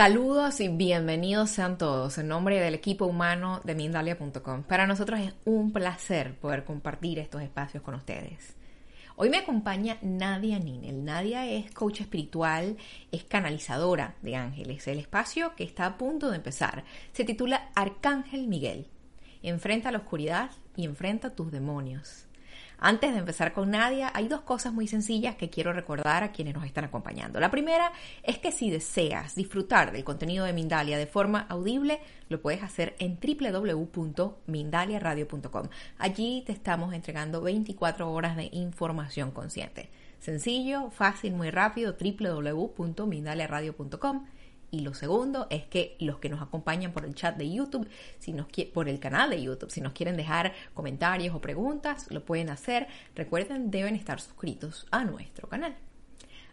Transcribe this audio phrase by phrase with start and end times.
[0.00, 4.62] Saludos y bienvenidos sean todos en nombre del equipo humano de Mindalia.com.
[4.62, 8.56] Para nosotros es un placer poder compartir estos espacios con ustedes.
[9.16, 11.04] Hoy me acompaña Nadia Ninel.
[11.04, 12.78] Nadia es coach espiritual,
[13.12, 14.88] es canalizadora de ángeles.
[14.88, 18.86] El espacio que está a punto de empezar se titula Arcángel Miguel.
[19.42, 22.24] Enfrenta la oscuridad y enfrenta tus demonios.
[22.82, 26.54] Antes de empezar con Nadia, hay dos cosas muy sencillas que quiero recordar a quienes
[26.54, 27.38] nos están acompañando.
[27.38, 32.40] La primera es que si deseas disfrutar del contenido de Mindalia de forma audible, lo
[32.40, 35.68] puedes hacer en www.mindaliaradio.com.
[35.98, 39.90] Allí te estamos entregando 24 horas de información consciente.
[40.18, 44.24] Sencillo, fácil, muy rápido, www.mindaliaradio.com.
[44.70, 48.32] Y lo segundo es que los que nos acompañan por el chat de YouTube, si
[48.32, 52.50] nos por el canal de YouTube, si nos quieren dejar comentarios o preguntas, lo pueden
[52.50, 52.86] hacer.
[53.16, 55.74] Recuerden, deben estar suscritos a nuestro canal.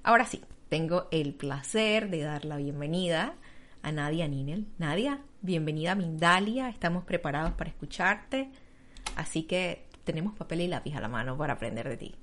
[0.02, 3.36] Ahora sí, tengo el placer de dar la bienvenida
[3.84, 4.66] a Nadia Ninel.
[4.80, 6.70] Nadia, bienvenida a Mindalia.
[6.70, 8.50] Estamos preparados para escucharte.
[9.16, 12.16] Así que tenemos papel y lápiz a la mano para aprender de ti.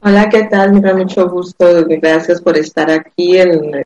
[0.00, 0.72] Hola, ¿qué tal?
[0.72, 1.84] Me da mucho gusto.
[1.86, 3.84] Gracias por estar aquí en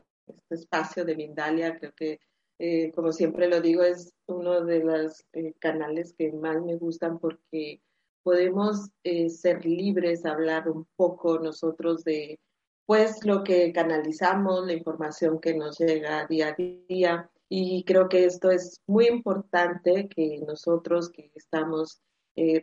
[0.49, 1.77] espacio de Mindalia.
[1.77, 2.19] Creo que,
[2.59, 7.19] eh, como siempre lo digo, es uno de los eh, canales que más me gustan
[7.19, 7.81] porque
[8.23, 12.39] podemos eh, ser libres, hablar un poco nosotros de
[12.85, 16.55] pues lo que canalizamos, la información que nos llega día a
[16.87, 17.31] día.
[17.47, 22.01] Y creo que esto es muy importante que nosotros que estamos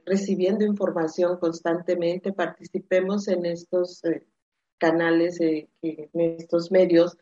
[0.07, 4.03] recibiendo información constantemente participemos en estos
[4.79, 5.69] canales, en
[6.13, 7.17] estos medios,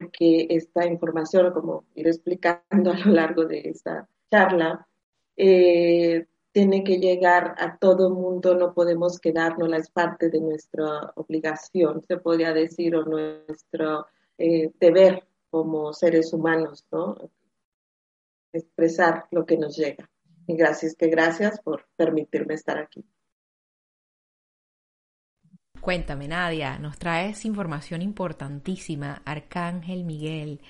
[0.00, 4.86] porque esta información, como iré explicando a lo largo de esta charla,
[5.36, 11.12] eh, tiene que llegar a todo el mundo, no podemos quedarnos, es parte de nuestra
[11.14, 14.06] obligación, se podría decir, o nuestro
[14.38, 17.16] eh, deber como seres humanos, ¿no?
[18.52, 20.08] Expresar lo que nos llega.
[20.46, 23.04] Y gracias, que gracias por permitirme estar aquí.
[25.80, 30.60] Cuéntame, Nadia, nos traes información importantísima, Arcángel Miguel,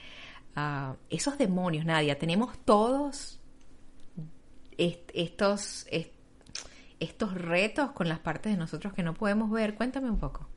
[0.57, 3.41] uh, esos demonios, Nadia, tenemos todos
[4.79, 5.87] estos,
[7.01, 9.75] estos retos con las partes de nosotros que no podemos ver.
[9.75, 10.49] Cuéntame un poco.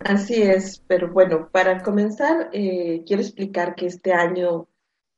[0.00, 4.68] Así es, pero bueno, para comenzar, eh, quiero explicar que este año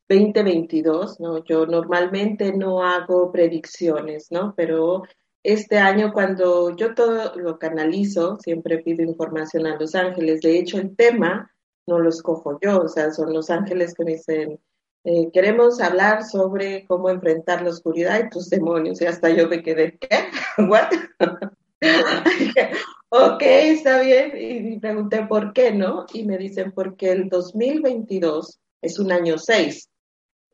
[0.08, 1.42] 2022, ¿no?
[1.44, 4.54] Yo normalmente no hago predicciones, ¿no?
[4.54, 5.04] Pero
[5.44, 10.40] este año cuando yo todo lo canalizo, siempre pido información a los ángeles.
[10.40, 11.52] De hecho, el tema
[11.86, 14.58] no lo escojo yo, o sea, son los ángeles que me dicen,
[15.04, 19.02] eh, queremos hablar sobre cómo enfrentar la oscuridad y tus demonios.
[19.02, 20.30] Y hasta yo me quedé, ¿qué?
[20.66, 20.88] ¿What?
[23.10, 24.32] ok, está bien.
[24.34, 26.06] Y pregunté por qué, ¿no?
[26.14, 29.90] Y me dicen, porque el 2022 es un año 6.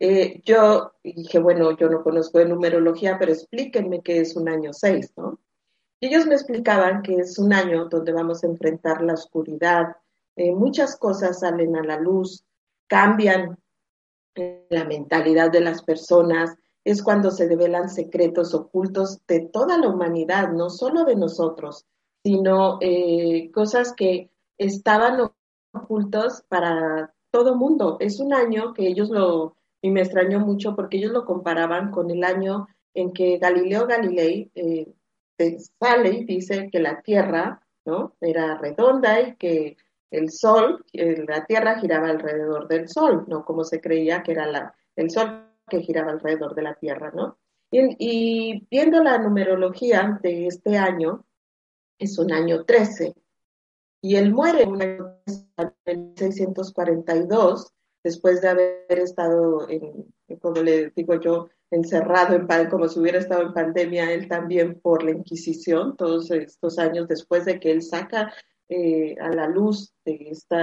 [0.03, 4.73] Eh, yo dije, bueno, yo no conozco de numerología, pero explíquenme qué es un año
[4.73, 5.39] 6, ¿no?
[6.01, 9.97] Y ellos me explicaban que es un año donde vamos a enfrentar la oscuridad,
[10.37, 12.47] eh, muchas cosas salen a la luz,
[12.87, 13.59] cambian
[14.37, 19.89] eh, la mentalidad de las personas, es cuando se develan secretos ocultos de toda la
[19.89, 21.85] humanidad, no solo de nosotros,
[22.25, 22.79] sino
[23.53, 25.31] cosas que estaban
[25.75, 27.99] ocultos para todo mundo.
[28.01, 32.11] Es un año que ellos lo, y me extrañó mucho porque ellos lo comparaban con
[32.11, 34.93] el año en que Galileo Galilei eh,
[35.79, 38.15] sale y dice que la Tierra ¿no?
[38.21, 39.77] era redonda y que
[40.11, 44.75] el Sol, la Tierra giraba alrededor del Sol, no como se creía que era la,
[44.97, 47.39] el Sol que giraba alrededor de la Tierra, ¿no?
[47.73, 51.25] Y, viendo la numerología de este año,
[51.99, 53.15] es un año 13,
[54.03, 54.73] y él muere en
[56.15, 57.73] 1642
[58.03, 60.07] después de haber estado, en,
[60.41, 65.03] como le digo yo, encerrado, en, como si hubiera estado en pandemia, él también por
[65.03, 68.33] la Inquisición, todos estos años después de que él saca
[68.69, 70.57] eh, a la luz de este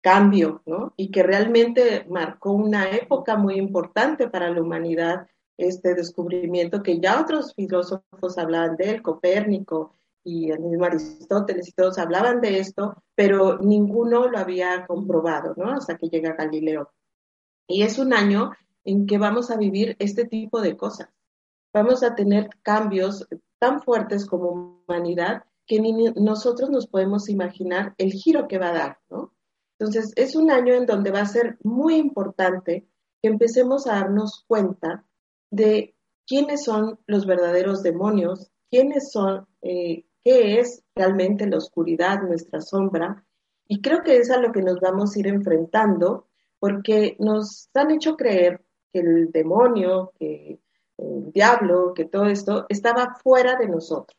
[0.00, 0.94] cambio, ¿no?
[0.96, 5.26] Y que realmente marcó una época muy importante para la humanidad,
[5.58, 9.97] este descubrimiento que ya otros filósofos hablaban de él, Copérnico,
[10.28, 15.72] y el mismo Aristóteles y todos hablaban de esto, pero ninguno lo había comprobado, ¿no?
[15.72, 16.90] Hasta que llega Galileo.
[17.66, 18.52] Y es un año
[18.84, 21.08] en que vamos a vivir este tipo de cosas.
[21.72, 23.26] Vamos a tener cambios
[23.58, 28.78] tan fuertes como humanidad que ni nosotros nos podemos imaginar el giro que va a
[28.78, 29.32] dar, ¿no?
[29.78, 32.86] Entonces, es un año en donde va a ser muy importante
[33.22, 35.06] que empecemos a darnos cuenta
[35.50, 35.94] de
[36.26, 43.24] quiénes son los verdaderos demonios, quiénes son eh, qué es realmente la oscuridad, nuestra sombra,
[43.70, 46.26] Y creo que es a lo que nos vamos a ir enfrentando,
[46.58, 50.58] porque nos han hecho creer que el demonio, que
[50.96, 54.18] el diablo, que todo esto estaba fuera de nosotros.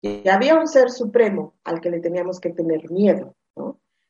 [0.00, 3.36] Y había un ser supremo al que le teníamos que tener miedo,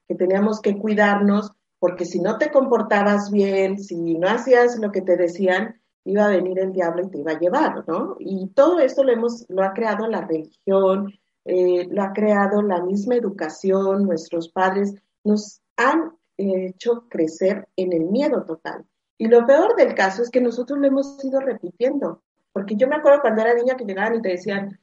[0.07, 5.03] que teníamos que cuidarnos, porque si no te comportabas bien, si no hacías lo que
[5.03, 8.17] te decían, iba a venir el diablo y te iba a llevar, ¿no?
[8.19, 11.13] Y todo esto lo, hemos, lo ha creado la religión,
[11.45, 14.95] eh, lo ha creado la misma educación, nuestros padres
[15.25, 18.85] nos han hecho crecer en el miedo total.
[19.19, 22.23] Y lo peor del caso es que nosotros lo hemos ido repitiendo,
[22.53, 24.81] porque yo me acuerdo cuando era niña que llegaban y te decían,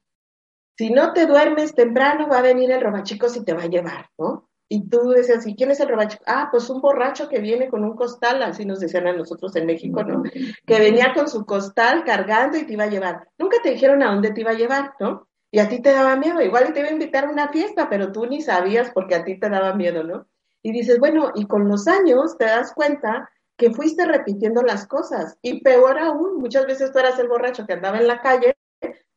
[0.77, 4.09] si no te duermes temprano va a venir el robachicos y te va a llevar,
[4.17, 4.49] ¿no?
[4.67, 6.17] Y tú decías, ¿y quién es el borracho?
[6.25, 9.67] Ah, pues un borracho que viene con un costal, así nos decían a nosotros en
[9.67, 10.23] México, ¿no?
[10.65, 13.29] Que venía con su costal cargando y te iba a llevar.
[13.37, 15.27] Nunca te dijeron a dónde te iba a llevar, ¿no?
[15.51, 16.41] Y a ti te daba miedo.
[16.41, 19.39] Igual te iba a invitar a una fiesta, pero tú ni sabías porque a ti
[19.39, 20.27] te daba miedo, ¿no?
[20.63, 25.37] Y dices, bueno, y con los años te das cuenta que fuiste repitiendo las cosas.
[25.43, 28.55] Y peor aún, muchas veces tú eras el borracho que andaba en la calle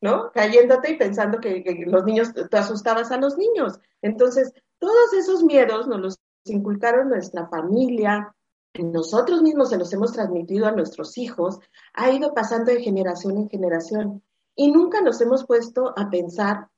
[0.01, 0.31] ¿no?
[0.31, 3.79] Cayéndote y pensando que, que, los niños, tú asustabas a los niños.
[4.01, 8.35] Entonces, todos esos miedos nos los inculcaron nuestra familia,
[8.77, 11.59] nosotros mismos se los hemos transmitido a nuestros hijos,
[11.93, 14.23] ha ido pasando de generación en generación
[14.55, 16.69] y nunca nos hemos puesto a pensar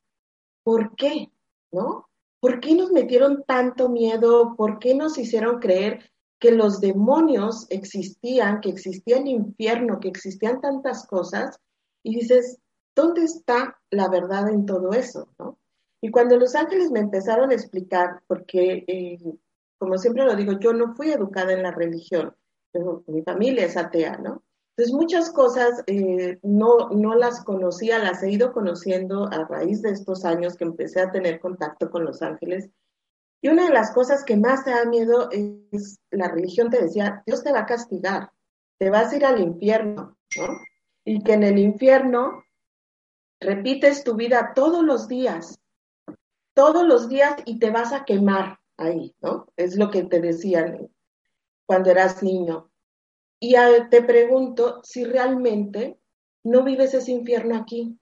[0.63, 1.31] por qué,
[1.71, 2.07] ¿no?
[2.39, 4.55] ¿Por qué nos metieron tanto miedo?
[4.55, 10.59] ¿Por qué nos hicieron creer que los demonios existían, que existía el infierno, que existían
[10.59, 11.59] tantas cosas?
[12.03, 12.57] Y dices,
[12.95, 15.59] ¿dónde está la verdad en todo eso, no?
[16.01, 19.19] Y cuando los ángeles me empezaron a explicar, porque, eh,
[19.77, 22.35] como siempre lo digo, yo no fui educada en la religión,
[23.07, 24.43] mi familia es atea, ¿no?
[24.75, 29.91] Entonces muchas cosas eh, no, no las conocía, las he ido conociendo a raíz de
[29.91, 32.69] estos años que empecé a tener contacto con los ángeles.
[33.41, 37.21] Y una de las cosas que más te da miedo es la religión te decía,
[37.25, 38.31] Dios te va a castigar,
[38.79, 40.57] te vas a ir al infierno, ¿no?
[41.03, 42.43] Y que en el infierno
[43.39, 45.59] repites tu vida todos los días,
[46.53, 49.47] todos los días y te vas a quemar ahí, ¿no?
[49.55, 50.89] Es lo que te decían
[51.65, 52.69] cuando eras niño.
[53.39, 53.55] Y
[53.89, 55.99] te pregunto si realmente
[56.43, 57.97] no vives ese infierno aquí.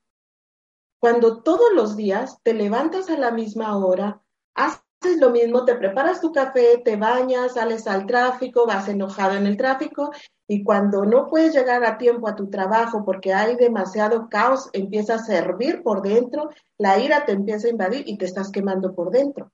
[1.00, 4.22] Cuando todos los días te levantas a la misma hora,
[4.54, 4.84] haces
[5.20, 9.58] lo mismo, te preparas tu café, te bañas, sales al tráfico, vas enojado en el
[9.58, 10.12] tráfico
[10.48, 15.16] y cuando no puedes llegar a tiempo a tu trabajo porque hay demasiado caos, empieza
[15.16, 19.12] a servir por dentro, la ira te empieza a invadir y te estás quemando por
[19.12, 19.52] dentro.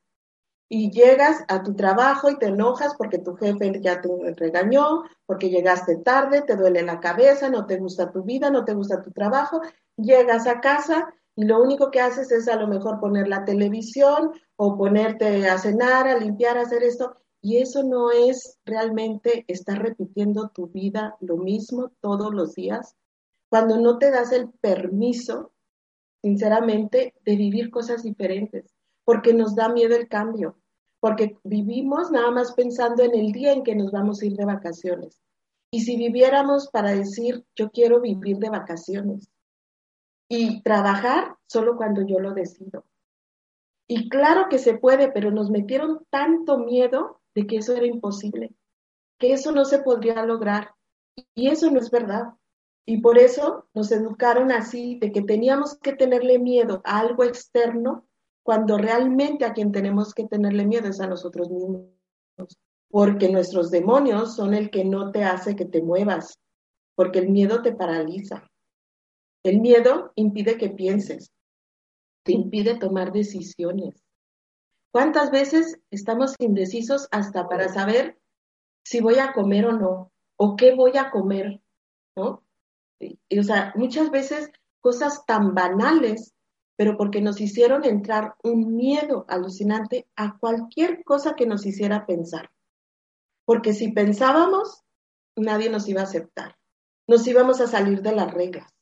[0.67, 5.49] Y llegas a tu trabajo y te enojas porque tu jefe ya te regañó, porque
[5.49, 9.11] llegaste tarde, te duele la cabeza, no te gusta tu vida, no te gusta tu
[9.11, 9.61] trabajo.
[9.95, 14.31] Llegas a casa y lo único que haces es a lo mejor poner la televisión
[14.55, 19.81] o ponerte a cenar, a limpiar, a hacer esto y eso no es realmente estar
[19.81, 22.95] repitiendo tu vida lo mismo todos los días,
[23.49, 25.51] cuando no te das el permiso,
[26.23, 28.73] sinceramente, de vivir cosas diferentes,
[29.03, 30.57] porque nos da miedo el cambio,
[30.99, 34.45] porque vivimos nada más pensando en el día en que nos vamos a ir de
[34.45, 35.21] vacaciones.
[35.69, 39.29] Y si viviéramos para decir, yo quiero vivir de vacaciones
[40.29, 42.85] y trabajar solo cuando yo lo decido.
[43.87, 48.51] Y claro que se puede, pero nos metieron tanto miedo de que eso era imposible,
[49.19, 50.73] que eso no se podría lograr.
[51.35, 52.33] Y eso no es verdad.
[52.85, 58.07] Y por eso nos educaron así, de que teníamos que tenerle miedo a algo externo,
[58.43, 61.87] cuando realmente a quien tenemos que tenerle miedo es a nosotros mismos.
[62.89, 66.39] Porque nuestros demonios son el que no te hace que te muevas,
[66.95, 68.47] porque el miedo te paraliza.
[69.45, 71.31] El miedo impide que pienses,
[72.23, 74.05] te impide tomar decisiones,
[74.95, 78.17] ¿Cuántas veces estamos indecisos hasta para saber
[78.85, 80.13] si voy a comer o no?
[80.37, 81.61] ¿O qué voy a comer?
[82.15, 82.45] ¿No?
[83.01, 84.49] o sea, muchas veces
[84.79, 86.33] cosas tan banales,
[86.77, 92.49] pero porque nos hicieron entrar un miedo alucinante a cualquier cosa que nos hiciera pensar.
[93.43, 94.81] Porque si pensábamos,
[95.35, 96.55] nadie nos iba a aceptar.
[97.05, 98.74] Nos íbamos a salir de las reglas.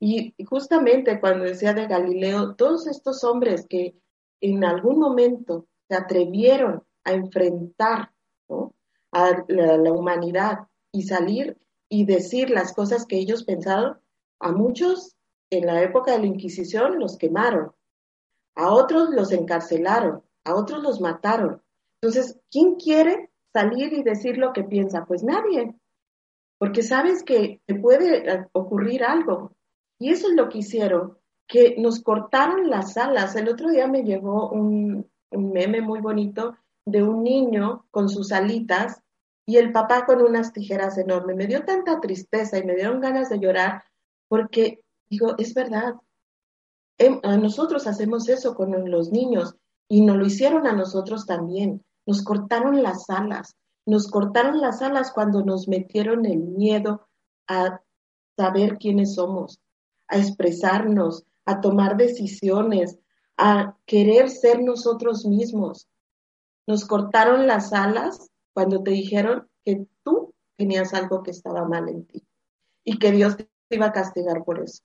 [0.00, 3.94] Y justamente cuando decía de Galileo, todos estos hombres que
[4.40, 8.12] en algún momento se atrevieron a enfrentar
[9.12, 11.56] a la, humanidad y salir
[11.88, 13.98] y decir las cosas que ellos pensaron,
[14.40, 15.16] a muchos
[15.50, 17.72] en la época de la Inquisición los quemaron,
[18.56, 21.62] a otros los encarcelaron, a otros los mataron.
[22.00, 25.04] Entonces, ¿quién quiere salir y decir lo que piensa?
[25.06, 25.74] Pues nadie,
[26.58, 29.52] porque sabes que te puede ocurrir algo.
[29.98, 33.36] Y eso es lo que hicieron que nos cortaron las alas.
[33.36, 39.00] El otro día me llegó un, meme muy bonito de un niño con sus alitas
[39.46, 41.36] y el papá con unas tijeras enormes.
[41.36, 43.84] Me dio tanta tristeza y me dieron ganas de llorar
[44.28, 45.94] porque digo, es verdad,
[46.98, 49.56] em, nosotros hacemos eso con los niños
[49.88, 51.84] y nos lo hicieron a nosotros también.
[52.06, 57.06] Nos cortaron las alas, nos cortaron las alas cuando nos metieron el miedo
[57.48, 57.80] a
[58.36, 59.60] saber quiénes somos,
[60.08, 62.98] a expresarnos, a tomar decisiones,
[63.36, 65.88] a querer ser nosotros mismos.
[66.66, 72.06] Nos cortaron las alas cuando te dijeron que tú tenías algo que estaba mal en
[72.06, 72.26] ti
[72.84, 74.82] y que Dios te iba a castigar por eso.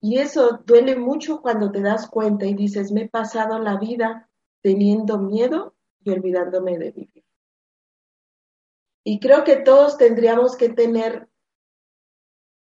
[0.00, 4.28] Y eso duele mucho cuando te das cuenta y dices, me he pasado la vida
[4.62, 7.24] teniendo miedo y olvidándome de vivir.
[9.04, 11.28] Y creo que todos tendríamos que tener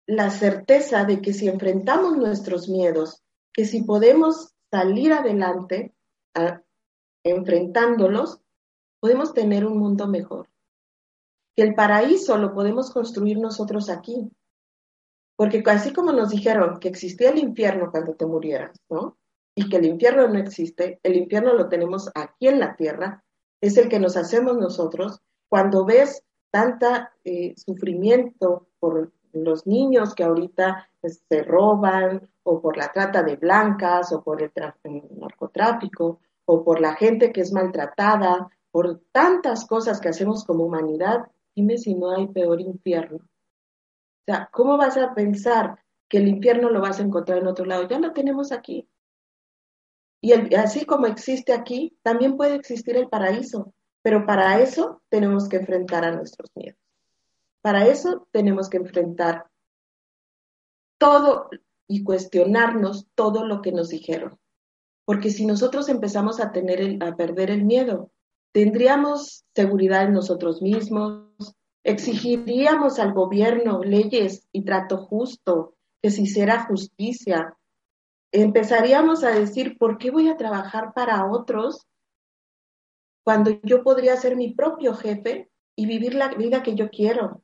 [0.09, 3.21] la certeza de que si enfrentamos nuestros miedos,
[3.53, 5.93] que si podemos salir adelante
[7.23, 8.41] enfrentándolos,
[8.99, 10.49] podemos tener un mundo mejor.
[11.55, 14.31] Que el paraíso lo podemos construir nosotros aquí.
[15.35, 19.15] Porque así como nos dijeron que existía el infierno cuando te murieras, ¿no?
[19.53, 23.23] Y que el infierno no existe, el infierno lo tenemos aquí en la tierra,
[23.61, 25.19] es el que nos hacemos nosotros.
[25.47, 32.77] Cuando ves tanta eh, sufrimiento por los niños que ahorita pues, se roban, o por
[32.77, 34.51] la trata de blancas, o por el,
[35.17, 41.27] narcotráfico, o por la gente que es maltratada, por tantas cosas que hacemos como humanidad,
[41.55, 43.17] dime si no hay peor infierno.
[43.17, 47.65] O sea, ¿cómo vas a pensar que el infierno lo vas a encontrar en otro
[47.65, 47.87] lado?
[47.87, 48.87] Ya lo tenemos aquí.
[50.21, 53.73] Y así como existe aquí, también puede existir el paraíso.
[54.01, 56.79] Pero para eso tenemos que enfrentar a nuestros miedos.
[57.61, 59.49] Para eso tenemos que enfrentar
[60.97, 61.49] todo
[61.87, 64.37] y cuestionarnos todo lo que nos dijeron.
[65.05, 68.11] Porque si nosotros empezamos a tener a perder el miedo,
[68.53, 76.65] tendríamos seguridad en nosotros mismos, exigiríamos al gobierno leyes y trato justo, que se hiciera
[76.65, 77.57] justicia.
[78.31, 81.87] Empezaríamos a decir, ¿por qué voy a trabajar para otros
[83.23, 87.41] cuando yo podría ser mi propio jefe y vivir la vida que yo quiero?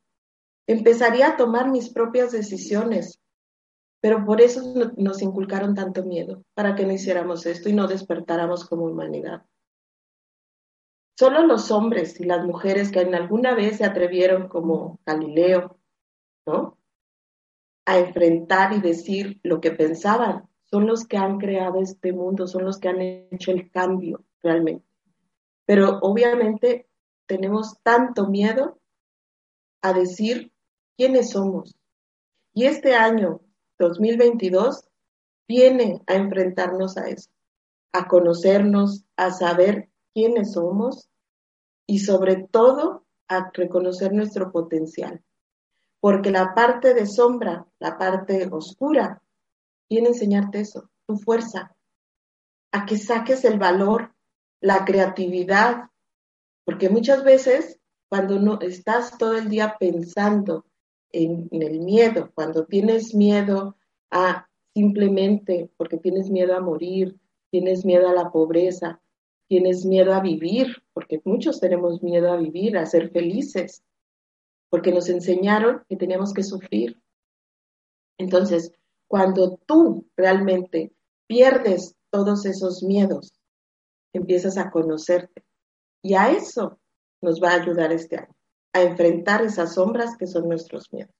[0.66, 3.20] Empezaría a tomar mis propias decisiones,
[4.00, 4.62] pero por eso
[4.96, 9.46] nos inculcaron tanto miedo, para que no hiciéramos esto y no despertáramos como humanidad.
[11.18, 15.78] Solo los hombres y las mujeres que en alguna vez se atrevieron como Galileo,
[16.46, 16.78] ¿no?
[17.86, 22.64] A enfrentar y decir lo que pensaban, son los que han creado este mundo, son
[22.64, 24.84] los que han hecho el cambio realmente.
[25.64, 26.88] Pero obviamente
[27.26, 28.78] tenemos tanto miedo
[29.82, 30.52] a decir
[30.96, 31.76] quiénes somos.
[32.54, 33.40] Y este año
[33.78, 34.88] 2022
[35.46, 37.30] viene a enfrentarnos a eso,
[37.92, 41.08] a conocernos, a saber quiénes somos
[41.86, 45.22] y sobre todo a reconocer nuestro potencial.
[46.00, 49.22] Porque la parte de sombra, la parte oscura,
[49.88, 51.76] viene a enseñarte eso, tu fuerza,
[52.72, 54.14] a que saques el valor,
[54.60, 55.90] la creatividad,
[56.64, 60.64] porque muchas veces cuando no estás todo el día pensando
[61.12, 63.76] en, el miedo, cuando tienes miedo
[64.10, 67.18] a simplemente porque tienes miedo a morir,
[67.50, 69.00] tienes miedo a la pobreza,
[69.48, 73.82] tienes miedo a vivir, porque muchos tenemos miedo a vivir, a ser felices,
[74.68, 77.00] porque nos enseñaron que teníamos que sufrir.
[78.18, 78.72] Entonces,
[79.08, 80.92] cuando tú realmente
[81.26, 83.32] pierdes todos esos miedos,
[84.12, 85.44] empiezas a conocerte.
[86.02, 86.78] Y a eso
[87.20, 88.35] nos va a ayudar este año,
[88.76, 91.14] a enfrentar esas sombras que son nuestros miedos.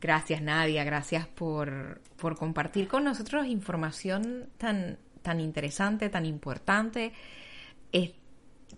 [0.00, 7.12] Gracias Nadia, gracias por, por compartir con nosotros información tan, tan interesante, tan importante.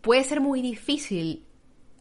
[0.01, 1.45] puede ser muy difícil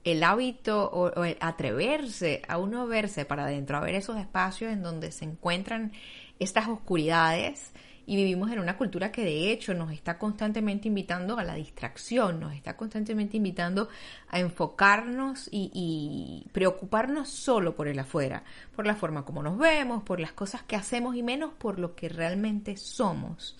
[0.03, 4.81] el hábito o, o, atreverse a uno verse para adentro, a ver esos espacios en
[4.81, 5.91] donde se encuentran
[6.39, 7.73] estas oscuridades
[8.09, 12.39] y vivimos en una cultura que de hecho nos está constantemente invitando a la distracción,
[12.39, 13.89] nos está constantemente invitando
[14.29, 20.21] a enfocarnos y, preocuparnos solo por el afuera, por la forma como nos vemos, por
[20.21, 23.57] las cosas que hacemos y menos por lo que realmente somos.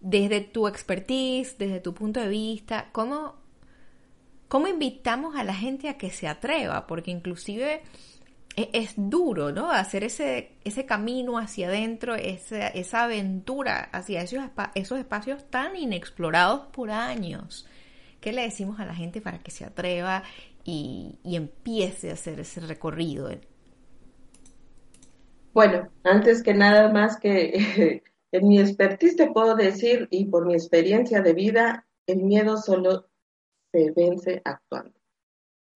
[0.00, 3.34] Desde tu expertise, desde tu punto de vista, ¿cómo,
[4.48, 6.86] cómo invitamos a la gente a que se atreva?
[6.86, 7.82] Porque inclusive
[8.56, 9.70] es, duro, ¿no?
[9.70, 14.42] Hacer ese, ese camino hacia adentro, esa, esa aventura hacia esos,
[14.74, 17.68] esos espacios tan inexplorados por años.
[18.20, 20.22] ¿Qué le decimos a la gente para que se atreva
[20.64, 23.30] y, y empiece a hacer ese recorrido?
[25.52, 28.02] Bueno, antes que nada más que
[28.32, 33.08] en mi expertise te puedo decir, y por mi experiencia de vida, el miedo solo
[33.72, 34.99] se vence actuando.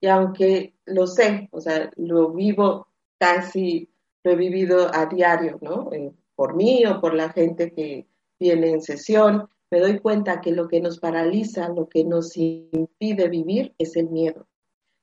[0.03, 3.89] Y aunque lo sé, o sea, lo vivo casi,
[4.25, 5.93] lo he vivido a diario, ¿no?
[5.93, 10.51] Eh, por mí o por la gente que viene en sesión, me doy cuenta que
[10.51, 14.49] lo que nos paraliza, lo que nos impide vivir es el miedo.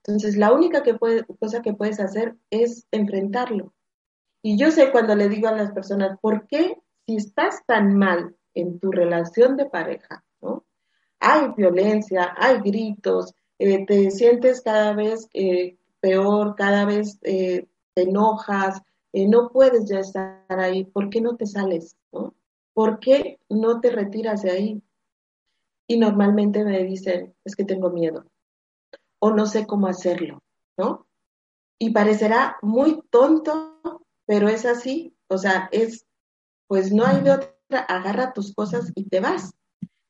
[0.04, 0.84] Entonces, la única
[1.40, 3.74] cosa que puedes hacer es enfrentarlo.
[4.42, 6.76] Y yo sé cuando le digo a las personas, ¿por qué
[7.06, 10.66] si estás tan mal en tu relación de pareja, ¿no?
[11.22, 18.04] Hay violencia, hay gritos, eh, te sientes cada vez eh, peor, cada vez eh, te
[18.04, 18.82] enojas,
[19.14, 21.98] no puedes ya estar ahí, ¿por qué no te sales?
[22.74, 24.84] ¿Por qué no te retiras de ahí?
[25.88, 28.26] Y normalmente me dicen, es que tengo miedo
[29.20, 30.42] o no sé cómo hacerlo,
[30.78, 31.06] ¿no?
[31.78, 36.06] Y parecerá muy tonto, pero es así, o sea, es,
[36.68, 39.52] pues no hay de otra, agarra tus cosas y te vas.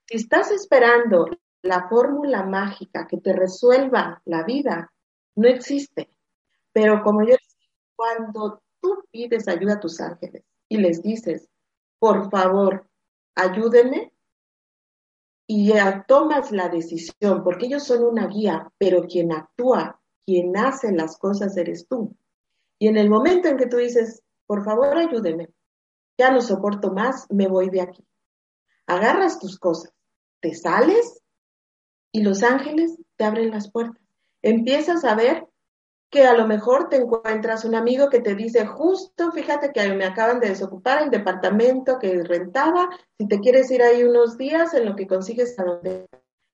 [0.08, 1.26] Si estás esperando
[1.62, 4.92] la fórmula mágica que te resuelva la vida,
[5.36, 6.14] no existe.
[6.72, 7.36] Pero como yo
[7.96, 11.50] cuando tú pides ayuda a tus ángeles y les dices,
[12.00, 12.88] por favor,
[13.36, 14.14] ayúdenme,
[15.52, 20.92] y ya tomas la decisión, porque ellos son una guía, pero quien actúa, quien hace
[20.92, 22.16] las cosas eres tú.
[22.78, 25.50] Y en el momento en que tú dices, por favor, ayúdeme,
[26.20, 28.06] ya no soporto más, me voy de aquí.
[28.86, 29.92] Agarras tus cosas,
[30.40, 31.19] te sales
[32.12, 34.02] y los ángeles te abren las puertas.
[34.42, 35.48] Empiezas a ver
[36.10, 40.06] que a lo mejor te encuentras un amigo que te dice, justo, fíjate que me
[40.06, 44.86] acaban de desocupar el departamento que rentaba, si te quieres ir ahí unos días en
[44.86, 46.08] lo que consigues a donde...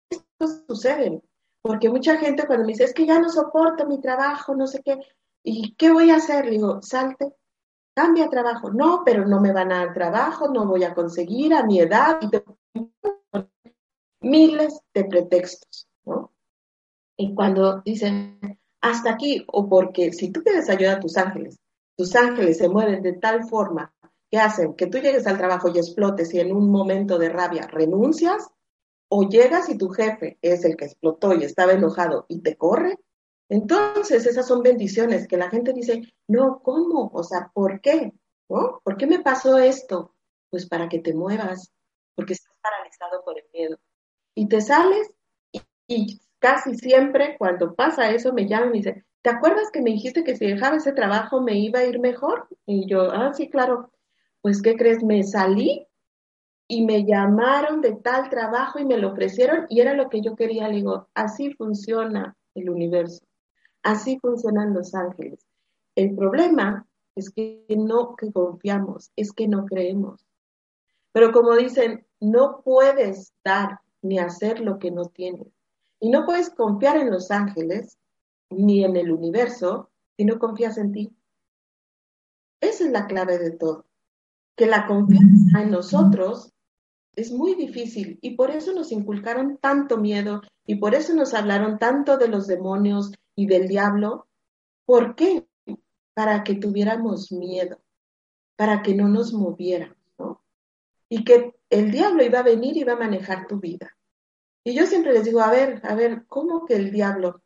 [0.10, 1.22] Esto sucede,
[1.62, 4.82] porque mucha gente cuando me dice, es que ya no soporto mi trabajo, no sé
[4.84, 5.00] qué,
[5.44, 6.46] ¿y qué voy a hacer?
[6.46, 7.34] Le digo, salte,
[7.96, 8.72] cambia trabajo.
[8.72, 12.20] No, pero no me van a dar trabajo, no voy a conseguir a mi edad.
[12.22, 12.30] Y
[14.26, 16.32] Miles de pretextos, ¿no?
[17.16, 18.40] Y cuando dicen,
[18.82, 21.60] hasta aquí, o porque si tú pides ayuda a tus ángeles,
[21.96, 23.94] tus ángeles se mueven de tal forma
[24.32, 27.68] que hacen que tú llegues al trabajo y explotes y en un momento de rabia
[27.68, 28.50] renuncias,
[29.10, 32.98] o llegas y tu jefe es el que explotó y estaba enojado y te corre,
[33.48, 37.12] entonces esas son bendiciones que la gente dice, no, ¿cómo?
[37.14, 38.12] O sea, ¿por qué?
[38.48, 40.16] ¿Por qué me pasó esto?
[40.50, 41.72] Pues para que te muevas,
[42.16, 43.78] porque estás paralizado por el miedo.
[44.36, 45.12] Y te sales
[45.88, 50.24] y, casi siempre cuando pasa eso me llaman y dicen, ¿te acuerdas que me dijiste
[50.24, 52.48] que si dejaba ese trabajo me iba a ir mejor?
[52.68, 53.90] Y yo, ah, sí, claro.
[54.42, 55.04] Pues, ¿qué crees?
[55.04, 55.88] Me salí
[56.68, 60.36] y me llamaron de tal trabajo y me lo ofrecieron y era lo que yo
[60.36, 60.68] quería.
[60.68, 63.26] Le digo, así funciona el universo,
[63.82, 65.46] así funcionan los ángeles.
[65.96, 70.26] El problema es que no que confiamos, es que no creemos.
[71.12, 75.48] Pero como dicen, no puedes dar ni hacer lo que no tienes.
[76.00, 77.98] Y no puedes confiar en los ángeles
[78.50, 81.16] ni en el universo si no confías en ti.
[82.62, 83.86] Esa es la clave de todo.
[84.56, 86.54] Que la confianza en nosotros
[87.16, 91.80] es muy difícil y por eso nos inculcaron tanto miedo y por eso nos hablaron
[91.80, 94.28] tanto de los demonios y del diablo.
[94.86, 95.48] ¿Por qué?
[96.14, 97.82] Para que tuviéramos miedo,
[98.56, 99.96] para que no nos moviéramos.
[101.10, 103.95] Y que el diablo iba a venir y iba a manejar tu vida.
[104.68, 107.44] Y yo siempre les digo, a ver, a ver, ¿cómo que el diablo?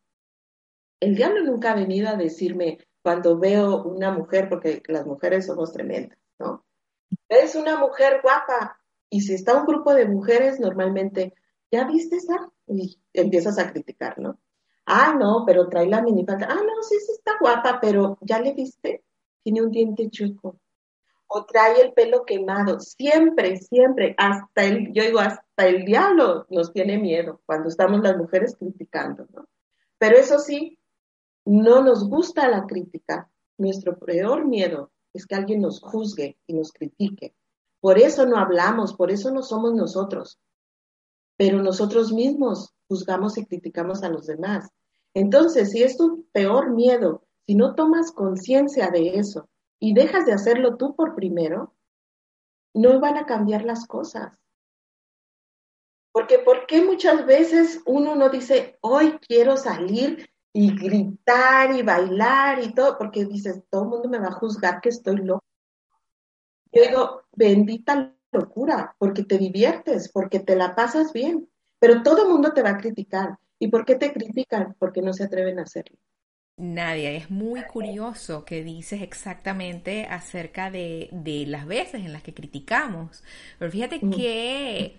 [1.02, 5.74] El diablo nunca ha venido a decirme cuando veo una mujer, porque las mujeres somos
[5.74, 6.66] tremendas, ¿no?
[7.28, 8.80] Es una mujer guapa
[9.10, 11.34] y si está un grupo de mujeres, normalmente,
[11.70, 12.52] ¿ya viste esa?
[12.68, 14.40] Y empiezas a criticar, ¿no?
[14.86, 16.48] Ah, no, pero trae la minifalda.
[16.50, 19.04] Ah, no, sí, sí está guapa, pero ¿ya le viste?
[19.44, 20.58] Tiene un diente chueco
[21.30, 22.80] o trae el pelo quemado.
[22.80, 28.18] Siempre, siempre, hasta el, yo digo, hasta el diablo nos tiene miedo cuando estamos las
[28.18, 29.48] mujeres criticando, ¿no?
[30.00, 30.80] Pero eso sí,
[31.46, 33.30] no nos gusta la crítica.
[33.58, 37.36] Nuestro peor miedo es que alguien nos juzgue y nos critique.
[37.80, 40.40] Por eso no hablamos, por eso no somos nosotros.
[41.38, 44.70] Pero nosotros mismos juzgamos y criticamos a los demás.
[45.14, 49.48] Entonces, si es tu peor miedo, si no tomas conciencia de eso
[49.80, 51.74] y dejas de hacerlo tú por primero,
[52.74, 54.34] no van a cambiar las cosas.
[56.12, 62.64] Porque ¿por qué muchas veces uno no dice, hoy quiero salir y gritar y bailar
[62.64, 62.98] y todo?
[62.98, 65.46] Porque dices, todo el mundo me va a juzgar que estoy loco.
[66.72, 72.30] Yo digo, bendita locura, porque te diviertes, porque te la pasas bien, pero todo el
[72.30, 73.38] mundo te va a criticar.
[73.60, 74.76] ¿Y por qué te critican?
[74.80, 75.98] Porque no se atreven a hacerlo.
[76.60, 81.10] Nadia, es muy curioso que dices exactamente acerca de,
[81.48, 83.24] las veces en las que criticamos.
[83.58, 84.12] Pero fíjate mm.
[84.12, 84.96] que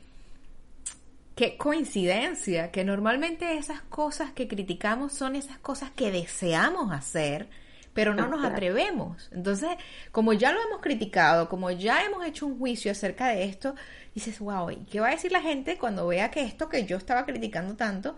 [1.37, 7.49] qué coincidencia, que normalmente esas cosas que criticamos son esas cosas que deseamos hacer,
[7.95, 9.31] pero no nos atrevemos.
[9.33, 9.71] Entonces,
[10.13, 13.75] como ya lo hemos criticado, como ya hemos hecho un juicio acerca de esto,
[14.15, 17.25] dices, wow, ¿qué va a decir la gente cuando vea que esto que yo estaba
[17.25, 18.17] criticando tanto,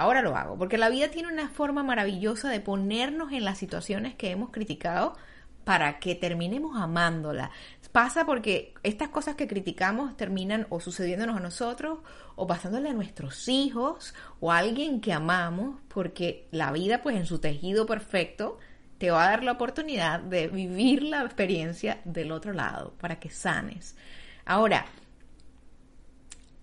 [0.00, 0.56] ahora lo hago?
[0.58, 5.16] Porque la vida tiene una forma maravillosa de ponernos en las situaciones que hemos criticado
[5.64, 7.50] para que terminemos amándola.
[7.92, 11.98] Pasa porque estas cosas que criticamos terminan o sucediéndonos a nosotros
[12.36, 17.26] o pasándole a nuestros hijos o a alguien que amamos, porque la vida pues en
[17.26, 18.58] su tejido perfecto
[18.98, 23.30] te va a dar la oportunidad de vivir la experiencia del otro lado para que
[23.30, 23.96] sanes.
[24.44, 24.86] Ahora,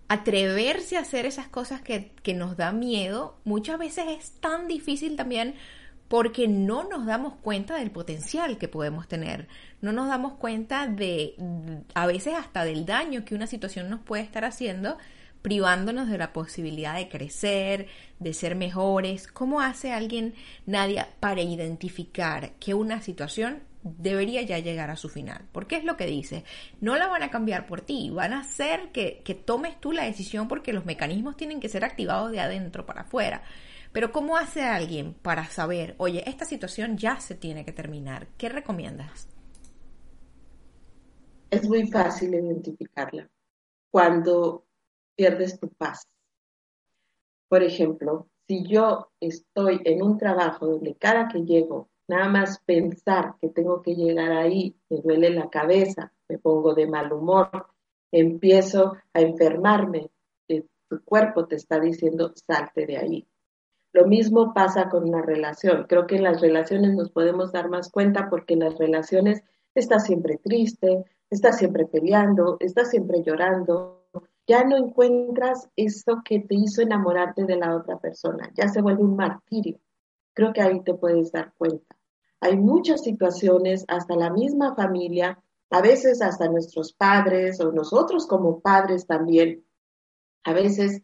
[0.07, 5.15] atreverse a hacer esas cosas que, que nos da miedo muchas veces es tan difícil
[5.15, 5.55] también
[6.07, 9.47] porque no nos damos cuenta del potencial que podemos tener,
[9.81, 11.35] no nos damos cuenta de
[11.93, 14.97] a veces hasta del daño que una situación nos puede estar haciendo
[15.41, 17.87] privándonos de la posibilidad de crecer,
[18.19, 19.27] de ser mejores.
[19.27, 20.33] ¿Cómo hace alguien,
[20.65, 23.61] Nadia, para identificar que una situación
[23.97, 25.47] debería ya llegar a su final?
[25.51, 26.43] Porque es lo que dice,
[26.81, 30.03] no la van a cambiar por ti, van a hacer que, que tomes tú la
[30.03, 33.43] decisión porque los mecanismos tienen que ser activados de adentro para afuera.
[33.91, 38.27] Pero ¿cómo hace alguien para saber, oye, esta situación ya se tiene que terminar?
[38.37, 39.27] ¿Qué recomiendas?
[41.49, 43.29] Es muy fácil identificarla.
[43.89, 44.65] Cuando
[45.15, 46.07] pierdes tu paz.
[47.49, 53.35] Por ejemplo, si yo estoy en un trabajo donde cada que llego, nada más pensar
[53.41, 57.67] que tengo que llegar ahí, me duele la cabeza, me pongo de mal humor,
[58.11, 60.09] empiezo a enfermarme,
[60.89, 63.27] tu cuerpo te está diciendo salte de ahí.
[63.93, 65.85] Lo mismo pasa con una relación.
[65.87, 69.43] Creo que en las relaciones nos podemos dar más cuenta porque en las relaciones
[69.75, 74.05] estás siempre triste, estás siempre peleando, estás siempre llorando,
[74.47, 79.03] ya no encuentras eso que te hizo enamorarte de la otra persona, ya se vuelve
[79.03, 79.79] un martirio.
[80.33, 81.96] Creo que ahí te puedes dar cuenta.
[82.41, 88.59] Hay muchas situaciones, hasta la misma familia, a veces hasta nuestros padres o nosotros como
[88.59, 89.65] padres también,
[90.43, 91.01] a veces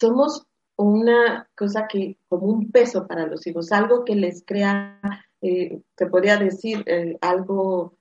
[0.00, 5.00] somos una cosa que como un peso para los hijos, algo que les crea,
[5.40, 7.96] eh, se podría decir, eh, algo,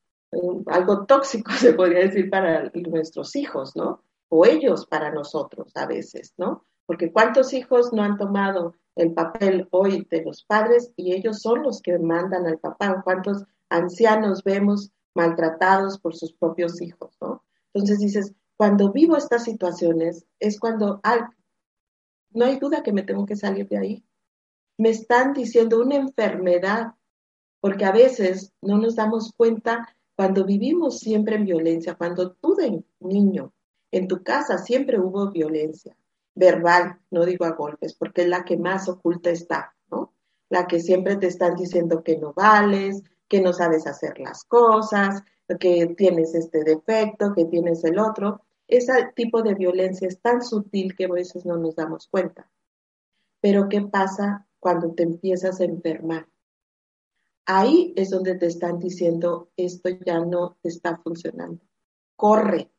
[0.68, 4.02] algo tóxico, se podría decir, para nuestros hijos, ¿no?
[4.36, 6.66] o ellos para nosotros a veces, ¿no?
[6.88, 11.64] Porque cuántos hijos no han tomado el papel hoy de los padres y ellos son
[11.64, 17.44] los que mandan al papá, cuántos ancianos vemos maltratados por sus propios hijos, ¿no?
[17.74, 21.02] Entonces dices, cuando vivo estas situaciones es cuando
[22.32, 24.06] no hay duda que me tengo que salir de ahí.
[24.78, 26.94] Me están diciendo una enfermedad,
[27.60, 32.84] porque a veces no nos damos cuenta cuando vivimos siempre en violencia, cuando tú de
[33.00, 33.54] niño
[33.92, 35.96] en tu casa siempre hubo violencia
[36.36, 40.14] verbal, no digo a golpes, porque es la que más oculta está, ¿no?
[40.50, 45.24] La que siempre te están diciendo que no vales, que no sabes hacer las cosas,
[45.60, 48.42] que tienes este defecto, que tienes el otro.
[48.68, 52.50] Ese tipo de violencia es tan sutil que a veces no nos damos cuenta.
[53.42, 56.28] Pero ¿qué pasa cuando te empiezas a enfermar?
[57.46, 61.62] Ahí es donde te están diciendo, esto ya no está funcionando.
[62.16, 62.72] Corre,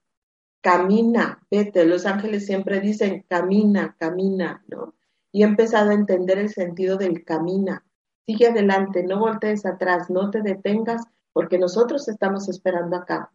[0.65, 1.85] camina, vete.
[1.85, 4.95] Los ángeles siempre dicen, camina, camina, ¿no?
[5.31, 7.85] Y he empezado a entender el sentido del camina.
[8.27, 11.03] Sigue adelante, no voltees atrás, no te detengas,
[11.35, 13.31] porque nosotros estamos esperando acá.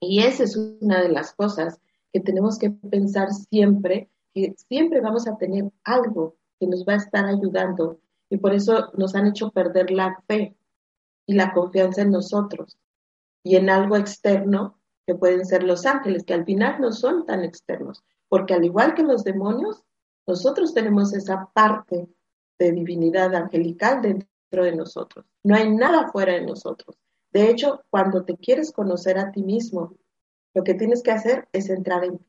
[0.00, 1.80] Y esa es una de las cosas
[2.14, 6.96] que tenemos que pensar siempre, que siempre vamos a tener algo que nos va a
[7.04, 8.00] estar ayudando.
[8.30, 10.56] Y por eso nos han hecho perder la fe
[11.26, 12.78] y la confianza en nosotros
[13.44, 14.77] y en algo externo
[15.08, 18.94] que pueden ser los ángeles, que al final no son tan externos, porque al igual
[18.94, 19.82] que los demonios,
[20.26, 22.06] nosotros tenemos esa parte
[22.58, 25.24] de divinidad angelical dentro de nosotros.
[25.42, 26.98] No hay nada fuera de nosotros.
[27.32, 29.96] De hecho, cuando te quieres conocer a ti mismo,
[30.52, 32.26] lo que tienes que hacer es entrar en ti.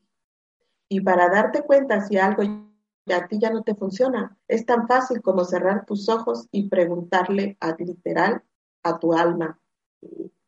[0.88, 5.20] Y para darte cuenta si algo a ti ya no te funciona, es tan fácil
[5.20, 8.42] como cerrar tus ojos y preguntarle a literal
[8.82, 9.60] a tu alma,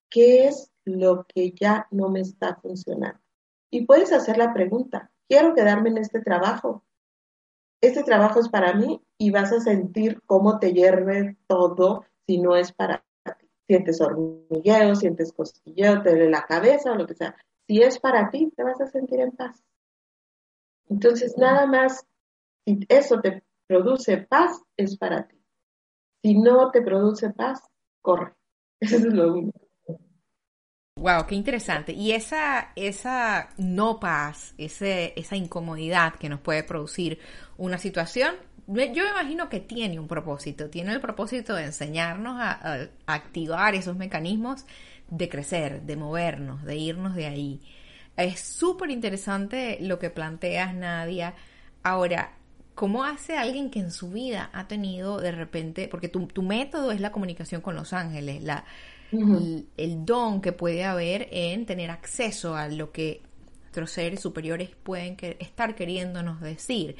[0.09, 3.21] ¿qué es lo que ya no me está funcionando.
[3.71, 6.85] Y puedes hacer la pregunta, quiero quedarme en este trabajo.
[7.81, 12.57] Este trabajo es para mí y vas a sentir cómo te hierve todo si no
[12.57, 13.49] es para ti.
[13.67, 17.35] Sientes hormigueo, sientes cosquilleo, te duele la cabeza o lo que sea.
[17.67, 19.63] Si es para ti, te vas a sentir en paz.
[20.89, 22.07] Entonces, nada más,
[22.67, 25.43] si eso te produce paz, es para ti.
[26.23, 27.63] Si no te produce paz,
[28.01, 28.35] corre.
[28.81, 29.59] Eso es lo único.
[31.03, 31.93] Wow, qué interesante.
[31.95, 37.19] Y esa, esa no paz, ese, esa incomodidad que nos puede producir
[37.57, 38.37] una situación,
[38.69, 43.97] yo me imagino que tiene un propósito, tiene el propósito de enseñarnos a, activar esos
[43.97, 44.65] mecanismos
[45.11, 47.61] de crecer, de movernos, de irnos de ahí.
[48.17, 51.35] Es súper interesante lo que planteas, Nadia.
[51.83, 52.37] Ahora,
[52.77, 56.93] ¿cómo hace alguien que en su vida ha tenido de repente, porque tu, tu método
[56.93, 58.65] es la comunicación con los ángeles, la,
[59.13, 63.23] el, don que puede haber en tener acceso a lo que
[63.63, 66.97] nuestros seres superiores pueden estar queriéndonos decir.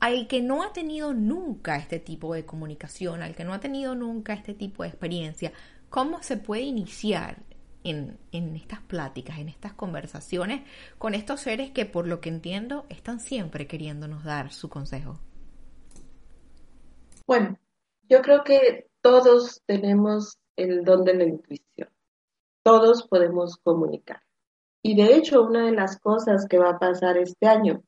[0.00, 3.94] Al que no ha tenido nunca este tipo de comunicación, al que no ha tenido
[3.94, 5.52] nunca este tipo de experiencia,
[5.90, 7.42] ¿cómo se puede iniciar
[7.84, 10.62] en, en, estas pláticas, en estas conversaciones
[10.98, 15.18] con estos seres que por lo que entiendo están siempre queriéndonos dar su consejo?
[17.26, 17.58] Bueno,
[18.08, 21.88] yo creo que todos tenemos el don de la intuición.
[22.62, 24.22] Todos podemos comunicar.
[24.82, 27.82] Y de hecho, una de las cosas que va a pasar este año,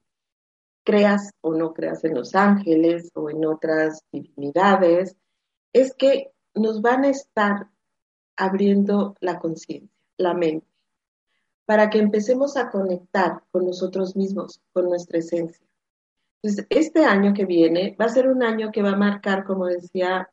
[0.85, 5.17] creas o no creas en los ángeles o en otras divinidades,
[5.73, 7.69] es que nos van a estar
[8.37, 10.67] abriendo la conciencia, la mente,
[11.65, 15.67] para que empecemos a conectar con nosotros mismos, con nuestra esencia.
[16.43, 19.67] Entonces, este año que viene va a ser un año que va a marcar, como
[19.67, 20.29] decía,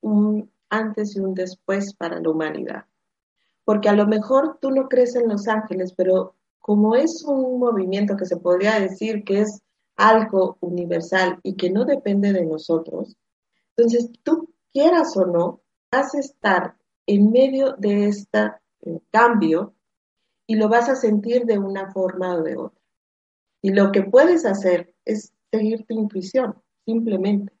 [0.00, 2.86] un antes y un después para la humanidad.
[3.64, 8.16] Porque a lo mejor tú no crees en los ángeles, pero como es un movimiento
[8.16, 9.62] que se podría decir que es
[9.96, 13.16] algo universal y que no depende de nosotros,
[13.76, 15.60] entonces tú quieras o no,
[15.92, 18.52] vas a estar en medio de este
[19.10, 19.74] cambio
[20.46, 22.80] y lo vas a sentir de una forma o de otra.
[23.60, 27.52] Y lo que puedes hacer es seguir tu intuición, simplemente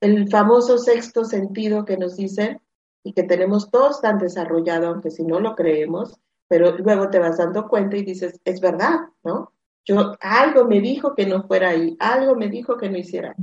[0.00, 2.60] el famoso sexto sentido que nos dice
[3.02, 7.38] y que tenemos todos tan desarrollado, aunque si no lo creemos, pero luego te vas
[7.38, 9.52] dando cuenta y dices, es verdad, ¿no?
[9.84, 13.34] Yo, algo me dijo que no fuera ahí, algo me dijo que no hiciera,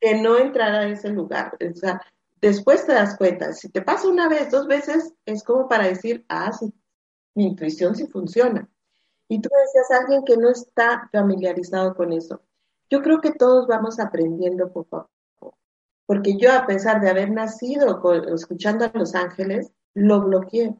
[0.00, 1.56] que no entrara a ese lugar.
[1.60, 2.00] O sea,
[2.40, 6.24] después te das cuenta, si te pasa una vez, dos veces, es como para decir,
[6.28, 6.72] ah, sí,
[7.34, 8.68] mi intuición sí funciona.
[9.28, 12.42] Y tú decías alguien que no está familiarizado con eso.
[12.90, 15.08] Yo creo que todos vamos aprendiendo poco a
[16.08, 18.00] porque yo a pesar de haber nacido
[18.34, 20.74] escuchando a los ángeles, lo bloqueé.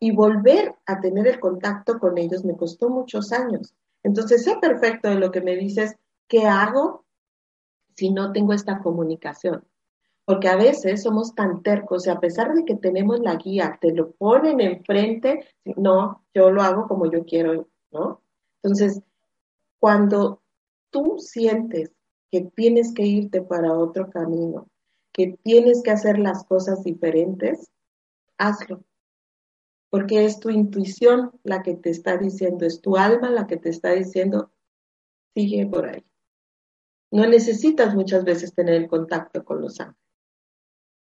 [0.00, 3.74] Y volver a tener el contacto con ellos me costó muchos años.
[4.02, 5.96] Entonces sé perfecto de lo que me dices,
[6.28, 7.04] ¿qué hago
[7.94, 9.68] si no tengo esta comunicación?
[10.24, 13.92] Porque a veces somos tan tercos y a pesar de que tenemos la guía, te
[13.92, 18.22] lo ponen enfrente, no, yo lo hago como yo quiero, ¿no?
[18.62, 19.02] Entonces,
[19.78, 20.40] cuando
[20.88, 21.92] tú sientes
[22.30, 24.69] que tienes que irte para otro camino,
[25.12, 27.70] que tienes que hacer las cosas diferentes,
[28.38, 28.84] hazlo.
[29.90, 33.70] Porque es tu intuición la que te está diciendo, es tu alma la que te
[33.70, 34.52] está diciendo,
[35.34, 36.04] sigue por ahí.
[37.10, 40.00] No necesitas muchas veces tener el contacto con los ángeles.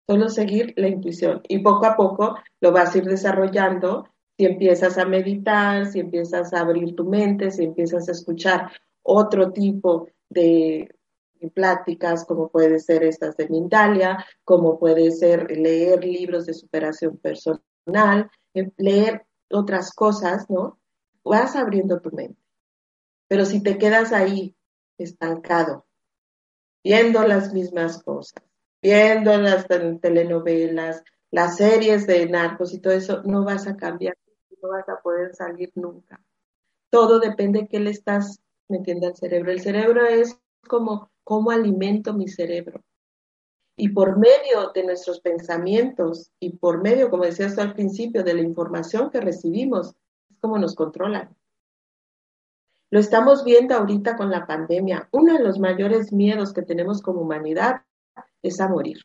[0.07, 1.41] Solo seguir la intuición.
[1.47, 6.53] Y poco a poco lo vas a ir desarrollando si empiezas a meditar, si empiezas
[6.53, 10.94] a abrir tu mente, si empiezas a escuchar otro tipo de,
[11.49, 18.29] pláticas, como puede ser estas de Mindalia, como puede ser leer libros de superación personal,
[18.77, 20.79] leer otras cosas, ¿no?
[21.23, 22.41] Vas abriendo tu mente.
[23.27, 24.55] Pero si te quedas ahí
[24.97, 25.85] estancado,
[26.83, 28.43] viendo las mismas cosas,
[28.81, 34.15] viendo las telenovelas, las series de narcos y todo eso, no vas a cambiar,
[34.61, 36.21] no vas a poder salir nunca.
[36.91, 39.51] Todo depende de qué le estás metiendo al cerebro.
[39.51, 42.81] El cerebro es como cómo alimento mi cerebro.
[43.77, 48.41] Y por medio de nuestros pensamientos y por medio, como decías al principio, de la
[48.41, 49.95] información que recibimos,
[50.29, 51.35] es como nos controlan.
[52.89, 55.09] Lo estamos viendo ahorita con la pandemia.
[55.11, 57.81] Uno de los mayores miedos que tenemos como humanidad
[58.41, 58.99] es a morir.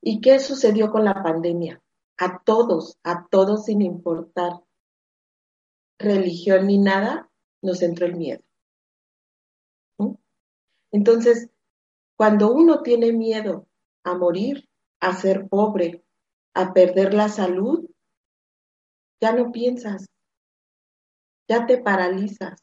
[0.00, 1.82] ¿Y qué sucedió con la pandemia?
[2.18, 4.60] A todos, a todos sin importar
[5.98, 7.30] religión ni nada,
[7.62, 8.42] nos entró el miedo.
[10.92, 11.48] Entonces,
[12.16, 13.66] cuando uno tiene miedo
[14.04, 14.68] a morir,
[15.00, 16.04] a ser pobre,
[16.54, 17.88] a perder la salud,
[19.20, 20.06] ya no piensas,
[21.48, 22.60] ya te paralizas.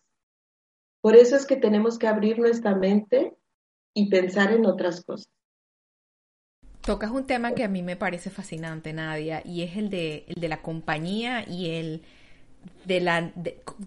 [1.02, 3.36] Por eso es que tenemos que abrir nuestra mente
[3.94, 5.30] y pensar en otras cosas.
[6.82, 10.42] Tocas un tema que a mí me parece fascinante, Nadia, y es el de, el
[10.42, 12.04] de la compañía y el
[12.86, 13.32] de la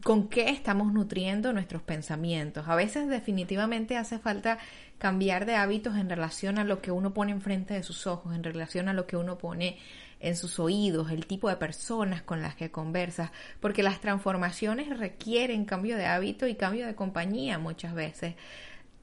[0.02, 2.68] con qué estamos nutriendo nuestros pensamientos.
[2.68, 4.58] A veces definitivamente hace falta
[4.98, 8.44] cambiar de hábitos en relación a lo que uno pone enfrente de sus ojos, en
[8.44, 9.78] relación a lo que uno pone
[10.20, 15.64] en sus oídos, el tipo de personas con las que conversas, porque las transformaciones requieren
[15.64, 18.36] cambio de hábito y cambio de compañía muchas veces.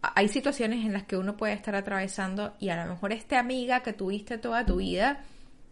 [0.02, 3.82] Hay situaciones en las que uno puede estar atravesando y a lo mejor esta amiga
[3.82, 5.26] que tuviste toda tu vida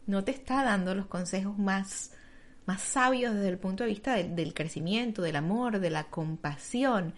[0.05, 2.11] no te está dando los consejos más
[2.67, 7.13] más sabios desde el punto de vista del crecimiento, del amor, de la compasión.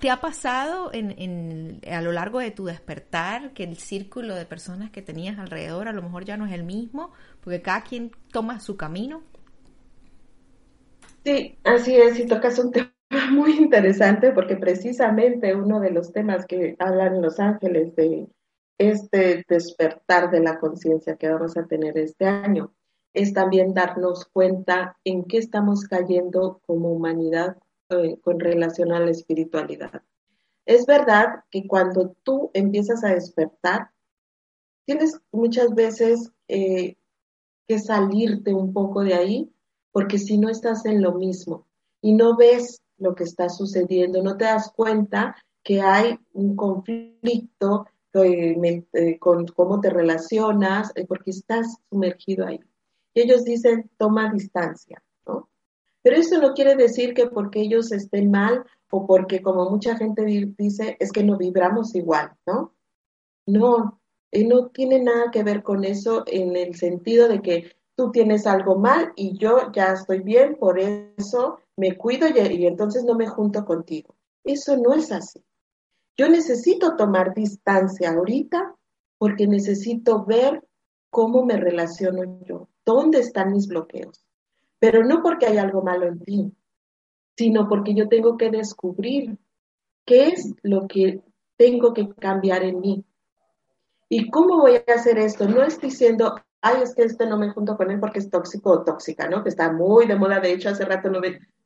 [0.00, 4.90] ¿Te ha pasado en, a lo largo de tu despertar que el círculo de personas
[4.90, 8.60] que tenías alrededor a lo mejor ya no es el mismo, porque cada quien toma
[8.60, 9.22] su camino?
[11.22, 12.90] Sí, así es, y tocas un tema
[13.30, 18.26] muy interesante porque precisamente uno de los temas que hablan Los Ángeles de
[18.78, 22.72] este despertar de la conciencia que vamos a tener este año
[23.14, 27.56] es también darnos cuenta en qué estamos cayendo como humanidad
[27.90, 30.02] eh, con relación a la espiritualidad.
[30.64, 33.90] Es verdad que cuando tú empiezas a despertar,
[34.86, 36.96] tienes muchas veces eh,
[37.68, 39.52] que salirte un poco de ahí,
[39.90, 41.66] porque si no estás en lo mismo
[42.00, 47.86] y no ves lo que está sucediendo, no te das cuenta que hay un conflicto
[48.14, 52.60] eh, con cómo te relacionas, porque estás sumergido ahí
[53.14, 55.48] ellos dicen toma distancia, ¿no?
[56.02, 60.24] Pero eso no quiere decir que porque ellos estén mal o porque como mucha gente
[60.24, 62.74] dice es que no vibramos igual, ¿no?
[63.46, 64.00] No,
[64.32, 68.76] no tiene nada que ver con eso en el sentido de que tú tienes algo
[68.78, 73.26] mal y yo ya estoy bien, por eso me cuido y, y entonces no me
[73.26, 74.14] junto contigo.
[74.44, 75.44] Eso no es así.
[76.16, 78.76] Yo necesito tomar distancia ahorita
[79.18, 80.66] porque necesito ver
[81.10, 84.24] cómo me relaciono yo, dónde están mis bloqueos.
[84.78, 86.52] Pero no porque hay algo malo en ti,
[87.36, 89.38] sino porque yo tengo que descubrir
[90.04, 91.22] qué es lo que
[91.56, 93.04] tengo que cambiar en mí.
[94.08, 95.48] ¿Y cómo voy a hacer esto?
[95.48, 98.70] No es diciendo, ay, es que este no me junto con él porque es tóxico
[98.70, 99.42] o tóxica, ¿no?
[99.42, 100.40] Que está muy de moda.
[100.40, 101.20] De hecho, hace rato no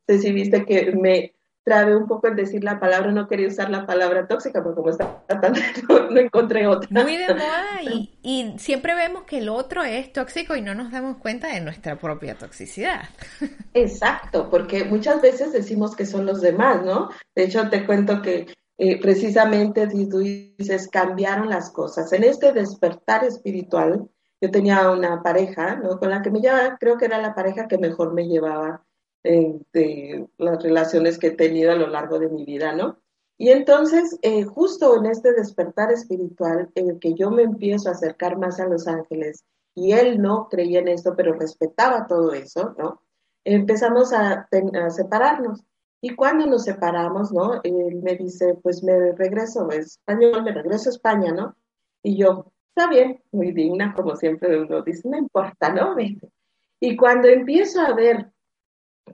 [0.06, 1.35] sé si viste que me
[1.66, 4.90] trabe un poco el decir la palabra, no quería usar la palabra tóxica, porque como
[4.90, 5.52] está tan,
[6.10, 6.88] no, encontré otra.
[7.02, 10.92] Muy de moda y, y, siempre vemos que el otro es tóxico y no nos
[10.92, 13.08] damos cuenta de nuestra propia toxicidad.
[13.74, 17.10] Exacto, porque muchas veces decimos que son los demás, ¿no?
[17.34, 18.46] De hecho, te cuento que
[18.78, 22.12] eh, precisamente si tú dices, cambiaron las cosas.
[22.12, 24.08] En este despertar espiritual,
[24.40, 25.98] yo tenía una pareja, ¿no?
[25.98, 28.86] Con la que me llevaba, creo que era la pareja que mejor me llevaba
[29.22, 32.98] de las relaciones que he tenido a lo largo de mi vida, ¿no?
[33.38, 37.92] Y entonces, eh, justo en este despertar espiritual, en el que yo me empiezo a
[37.92, 42.74] acercar más a los ángeles, y él no creía en esto, pero respetaba todo eso,
[42.78, 43.02] ¿no?
[43.44, 44.48] Empezamos a,
[44.88, 45.62] separarnos.
[46.00, 47.60] Y cuando nos separamos, ¿no?
[47.62, 51.56] Él me dice, pues me regreso a español, me regreso a España, ¿no?
[52.02, 55.94] Y yo, está bien, muy digna, como siempre uno dice, no importa, ¿no?
[56.78, 58.30] Y cuando empiezo a ver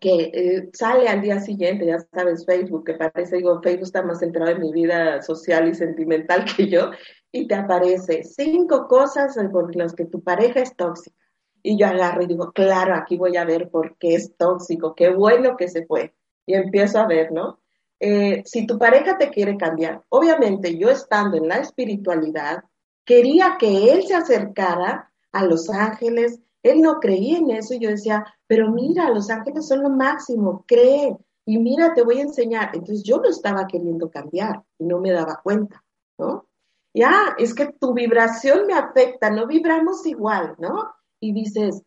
[0.00, 4.20] que eh, sale al día siguiente, ya sabes, Facebook, que parece, digo, Facebook está más
[4.20, 6.90] centrado en mi vida social y sentimental que yo,
[7.30, 11.16] y te aparece cinco cosas por las que tu pareja es tóxica.
[11.62, 15.10] Y yo agarro y digo, claro, aquí voy a ver por qué es tóxico, qué
[15.10, 16.12] bueno que se fue.
[16.44, 17.60] Y empiezo a ver, ¿no?
[18.00, 22.64] Eh, si tu pareja te quiere cambiar, obviamente yo estando en la espiritualidad,
[23.04, 27.90] quería que él se acercara a los ángeles, él no creía en eso y yo
[27.90, 32.70] decía, pero mira, los ángeles son lo máximo, cree y mira, te voy a enseñar.
[32.72, 35.84] Entonces yo lo estaba queriendo cambiar y no me daba cuenta,
[36.18, 36.46] ¿no?
[36.94, 40.92] Ya, es que tu vibración me afecta, no vibramos igual, ¿no?
[41.20, 41.82] Y dices,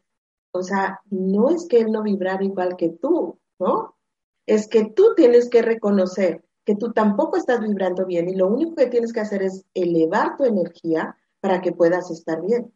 [0.52, 3.95] o sea, no es que él no vibrara igual que tú, ¿no?
[4.47, 8.76] Es que tú tienes que reconocer que tú tampoco estás vibrando bien y lo único
[8.76, 12.74] que tienes que hacer es elevar tu energía para que puedas estar bien.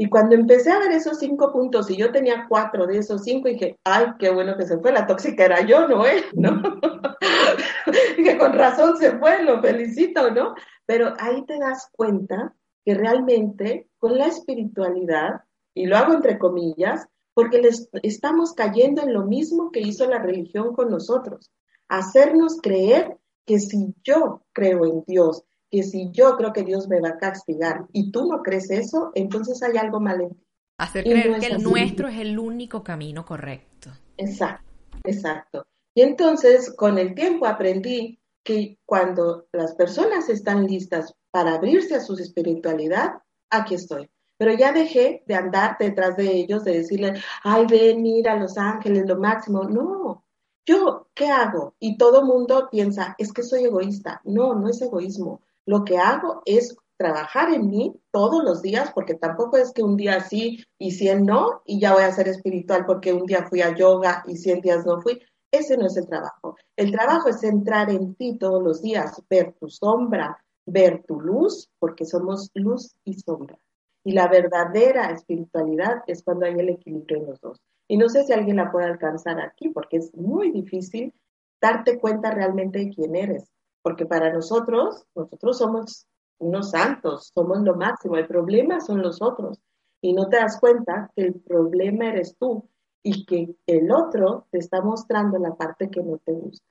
[0.00, 3.48] Y cuando empecé a ver esos cinco puntos y yo tenía cuatro de esos cinco,
[3.50, 6.62] dije, ay, qué bueno que se fue, la tóxica era yo, no él, ¿no?
[8.16, 10.54] dije, con razón se fue, lo felicito, ¿no?
[10.86, 15.42] Pero ahí te das cuenta que realmente con la espiritualidad,
[15.74, 20.18] y lo hago entre comillas, porque les estamos cayendo en lo mismo que hizo la
[20.18, 21.52] religión con nosotros,
[21.90, 27.00] hacernos creer que si yo creo en Dios, que si yo creo que Dios me
[27.00, 30.46] va a castigar y tú no crees eso, entonces hay algo mal en ti.
[30.78, 33.90] Hacer creer que el nuestro es el único camino correcto.
[34.16, 34.70] Exacto,
[35.04, 35.66] exacto.
[35.94, 42.00] Y entonces con el tiempo aprendí que cuando las personas están listas para abrirse a
[42.00, 44.10] su espiritualidad, aquí estoy.
[44.38, 47.12] pero ya dejé de andar detrás de ellos, de decirle,
[47.44, 49.64] ay, ven, mira, Los Ángeles, lo máximo.
[49.64, 50.24] No,
[50.64, 51.74] yo, ¿qué hago?
[51.78, 54.22] Y todo mundo piensa, es que soy egoísta.
[54.24, 55.42] No, no es egoísmo.
[55.70, 59.96] Lo que hago es trabajar en mí todos los días, porque tampoco es que un
[59.96, 63.62] día sí y cien no, y ya voy a ser espiritual porque un día fui
[63.62, 65.22] a yoga y cien días no fui.
[65.52, 66.56] Ese no es el trabajo.
[66.74, 71.70] El trabajo es entrar en ti todos los días, ver tu sombra, ver tu luz,
[71.78, 73.56] porque somos luz y sombra.
[74.02, 77.60] Y la verdadera espiritualidad es cuando hay el equilibrio en los dos.
[77.86, 81.14] Y no sé si alguien la puede alcanzar aquí, porque es muy difícil
[81.62, 83.44] darte cuenta realmente de quién eres.
[83.82, 86.06] Porque para nosotros, nosotros somos
[86.38, 88.16] unos santos, somos lo máximo.
[88.16, 89.58] El problema son los otros.
[90.02, 92.68] Y no te das cuenta que el problema eres tú
[93.02, 96.64] y que el otro te está mostrando la parte que no te gusta.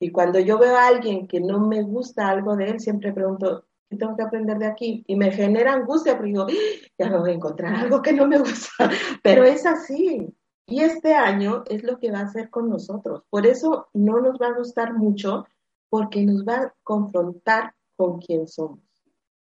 [0.00, 3.64] Y cuando yo veo a alguien que no me gusta algo de él, siempre pregunto,
[3.88, 5.04] ¿qué tengo que aprender de aquí?
[5.06, 6.86] Y me genera angustia, porque digo, ¡Ah!
[6.98, 8.70] ya me voy a encontrar algo que no me gusta.
[9.22, 10.34] Pero es así.
[10.66, 13.24] Y este año es lo que va a hacer con nosotros.
[13.30, 15.46] Por eso no nos va a gustar mucho,
[15.90, 18.80] porque nos va a confrontar con quién somos.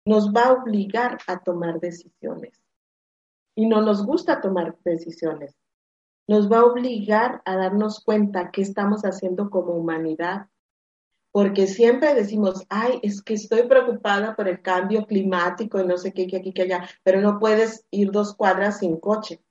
[0.04, 2.60] Nos va a obligar a tomar decisiones.
[3.56, 5.56] Y no nos gusta tomar decisiones
[6.26, 10.48] nos va a obligar a darnos cuenta qué estamos haciendo como humanidad.
[11.32, 16.12] Porque siempre decimos, ay, es que estoy preocupada por el cambio climático y no sé
[16.12, 19.42] qué, que aquí, que allá, pero no puedes ir dos cuadras sin coche.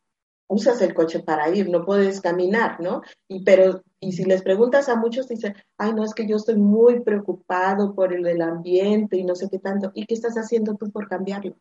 [0.47, 3.01] Usas el coche para ir, no puedes caminar, ¿no?
[3.27, 6.57] Y, pero, y si les preguntas a muchos, dicen, ay, no, es que yo estoy
[6.57, 9.91] muy preocupado por el, el ambiente y no sé qué tanto.
[9.95, 11.55] ¿Y qué estás haciendo tú por cambiarlo?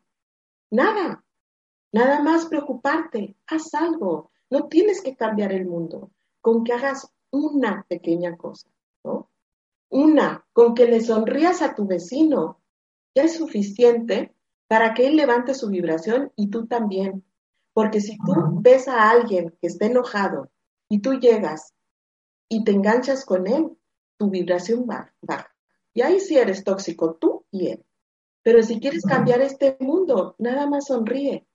[0.71, 1.25] Nada,
[1.93, 4.31] nada más preocuparte, haz algo.
[4.51, 6.11] No tienes que cambiar el mundo
[6.41, 8.69] con que hagas una pequeña cosa,
[9.05, 9.31] ¿no?
[9.89, 12.61] Una, con que le sonrías a tu vecino,
[13.15, 14.35] ya es suficiente
[14.67, 17.25] para que él levante su vibración y tú también.
[17.73, 20.51] Porque si tú ves a alguien que está enojado
[20.89, 21.75] y tú llegas
[22.49, 23.77] y te enganchas con él,
[24.19, 25.55] tu vibración baja.
[25.95, 27.85] Y ahí sí eres tóxico, tú y él.
[28.43, 31.47] Pero si quieres cambiar este mundo, nada más sonríe.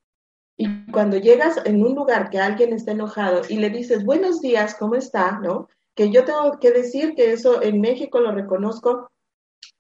[0.58, 4.76] Y cuando llegas en un lugar que alguien está enojado y le dices, buenos días,
[4.76, 5.40] ¿cómo está?
[5.40, 5.68] ¿No?
[5.96, 9.12] Que yo tengo que decir que eso en México lo reconozco,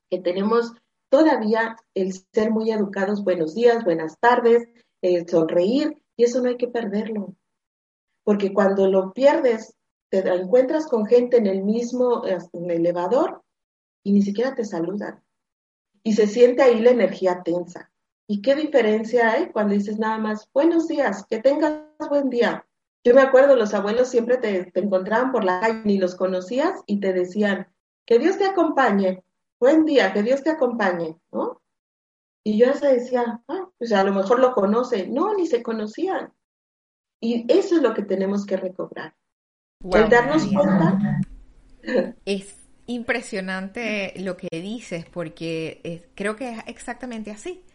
[0.09, 0.73] que tenemos
[1.09, 4.67] todavía el ser muy educados, buenos días, buenas tardes,
[5.01, 7.35] el sonreír, y eso no hay que perderlo.
[8.23, 9.77] Porque cuando lo pierdes,
[10.09, 13.43] te encuentras con gente en el mismo el elevador
[14.03, 15.23] y ni siquiera te saludan.
[16.03, 17.91] Y se siente ahí la energía tensa.
[18.27, 22.65] ¿Y qué diferencia hay cuando dices nada más, buenos días, que tengas buen día?
[23.03, 26.99] Yo me acuerdo, los abuelos siempre te, encontraban por la calle, ni los conocías y
[26.99, 27.67] te decían,
[28.05, 29.23] que Dios te acompañe,
[29.59, 31.61] buen día, que Dios te acompañe, ¿no?
[32.47, 35.05] Y yo hasta decía, ah, pues a lo mejor lo conoce.
[35.05, 36.31] No, ni se conocían.
[37.19, 39.17] Y eso es lo que tenemos que recobrar.
[39.83, 40.97] el darnos cuenta.
[42.23, 47.65] Es impresionante lo que dices, porque creo que es exactamente así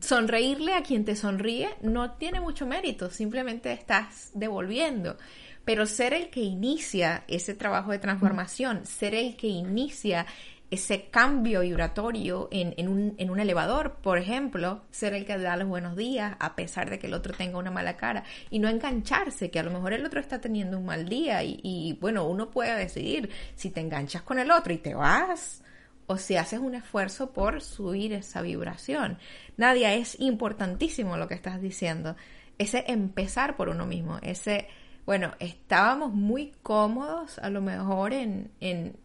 [0.00, 5.16] sonreírle a quien te sonríe no tiene mucho mérito, simplemente estás devolviendo.
[5.64, 10.26] Pero ser el que inicia ese trabajo de transformación, ser el que inicia
[10.70, 15.68] ese cambio vibratorio en, un, en, un, elevador, por ejemplo, ser el que da los
[15.68, 19.50] buenos días a pesar de que el otro tenga una mala cara y no engancharse,
[19.50, 22.50] que a lo mejor el otro está teniendo un mal día y, y bueno, uno
[22.50, 25.62] puede decidir si te enganchas con el otro y te vas
[26.06, 29.18] o si haces un esfuerzo por subir esa vibración.
[29.56, 32.16] Nadia, es importantísimo lo que estás diciendo.
[32.58, 34.66] Ese empezar por uno mismo, ese,
[35.06, 38.96] bueno, estábamos muy cómodos a lo mejor en, en,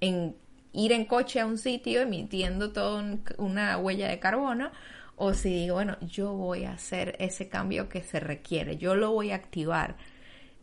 [0.00, 0.36] en
[0.72, 4.70] ir en coche a un sitio emitiendo toda una huella de carbono,
[5.16, 9.12] o si digo, bueno, yo voy a hacer ese cambio que se requiere, yo lo
[9.12, 9.96] voy a activar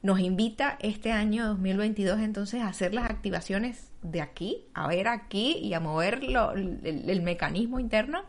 [0.01, 5.57] nos invita este año 2022 entonces a hacer las activaciones de aquí, a ver aquí
[5.57, 8.21] y a mover el, mecanismo interno.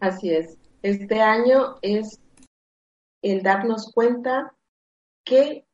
[0.00, 0.56] Así es.
[0.82, 2.18] Este año es
[3.22, 4.54] el darnos cuenta
[5.24, 5.66] que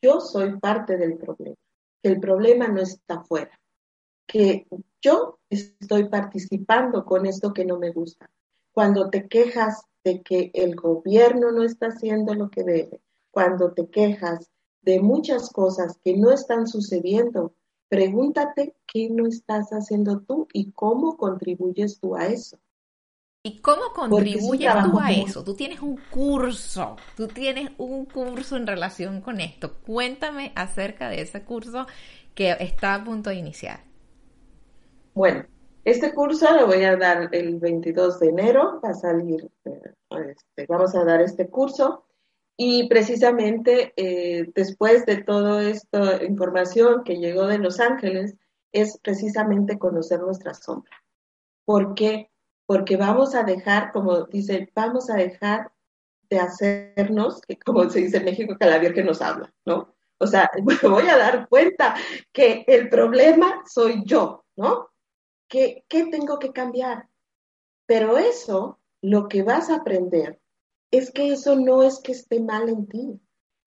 [0.00, 1.56] yo soy parte del problema,
[2.02, 3.59] que el problema no está afuera,
[4.30, 4.68] que
[5.02, 8.30] yo estoy participando con esto que no me gusta.
[8.70, 13.00] Cuando te quejas de que el gobierno no está haciendo lo que debe,
[13.32, 14.48] cuando te quejas
[14.82, 17.54] de muchas cosas que no están sucediendo,
[17.88, 22.56] pregúntate qué no estás haciendo tú y cómo contribuyes tú a eso.
[23.42, 25.42] ¿Y cómo contribuyes tú a eso?
[25.42, 29.74] Tú tienes un curso, tú tienes un curso en relación con esto.
[29.84, 31.86] Cuéntame acerca de ese curso
[32.36, 33.89] que está a punto de iniciar.
[35.14, 35.44] Bueno,
[35.84, 39.80] Este curso lo voy a dar el 22 de enero, va a salir, eh,
[40.28, 42.04] este, vamos a dar este curso
[42.56, 48.36] y precisamente eh, después de toda esta información que llegó de Los Ángeles,
[48.72, 50.92] es precisamente conocer nuestra sombra.
[51.64, 52.30] ¿Por qué?
[52.66, 55.72] Porque vamos a dejar, como dice, vamos a dejar
[56.28, 59.94] de hacernos, como se dice en México, que Virgen nos habla, ¿no?
[60.18, 61.94] O sea, me voy a dar cuenta
[62.32, 64.89] que el problema soy yo, ¿no?
[65.50, 67.08] ¿Qué, ¿Qué tengo que cambiar?
[67.84, 70.40] Pero eso, lo que vas a aprender,
[70.92, 73.20] es que eso no es que esté mal en ti,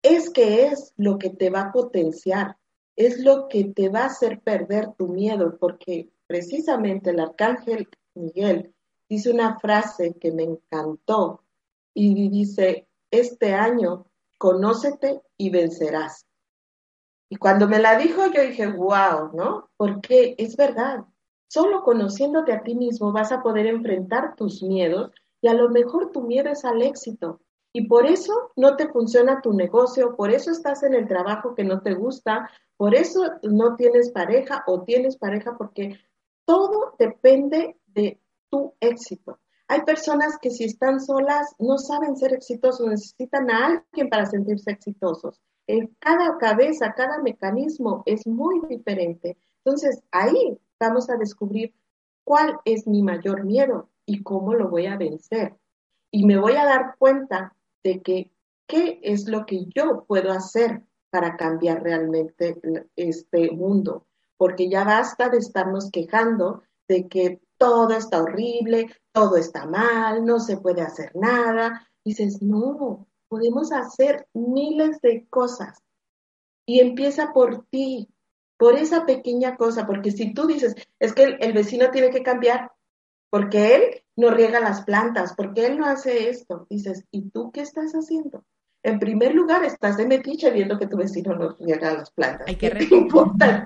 [0.02, 2.58] es que es lo que te va a potenciar,
[2.96, 8.74] es lo que te va a hacer perder tu miedo, porque precisamente el arcángel Miguel
[9.08, 11.42] dice una frase que me encantó
[11.94, 14.06] y dice, este año
[14.36, 16.26] conócete y vencerás.
[17.30, 19.70] Y cuando me la dijo yo dije, wow, ¿no?
[19.76, 21.04] Porque es verdad,
[21.50, 26.12] solo conociéndote a ti mismo vas a poder enfrentar tus miedos y a lo mejor
[26.12, 27.40] tu miedo es al éxito.
[27.72, 31.64] Y por eso no te funciona tu negocio, por eso estás en el trabajo que
[31.64, 35.98] no te gusta, por eso no tienes pareja o tienes pareja, porque
[36.44, 39.38] todo depende de tu éxito.
[39.66, 44.70] Hay personas que si están solas no saben ser exitosos, necesitan a alguien para sentirse
[44.70, 45.40] exitosos.
[45.66, 49.36] En cada cabeza, cada mecanismo es muy diferente.
[49.64, 51.74] Entonces ahí vamos a descubrir
[52.24, 55.56] cuál es mi mayor miedo y cómo lo voy a vencer.
[56.10, 57.54] Y me voy a dar cuenta
[57.84, 58.32] de que
[58.66, 62.60] qué es lo que yo puedo hacer para cambiar realmente
[62.96, 64.06] este mundo,
[64.36, 70.40] porque ya basta de estarnos quejando de que todo está horrible, todo está mal, no
[70.40, 71.86] se puede hacer nada.
[72.04, 75.82] Dices, no, podemos hacer miles de cosas.
[76.64, 78.08] Y empieza por ti,
[78.60, 82.70] por esa pequeña cosa, porque si tú dices, es que el, vecino tiene que cambiar,
[83.30, 83.82] porque él
[84.16, 88.44] no riega las plantas, porque él no hace esto, dices, ¿y tú qué estás haciendo?
[88.82, 92.48] En primer lugar, estás de metiche viendo que tu vecino no llega las plantas.
[92.48, 93.64] Hay que renunciar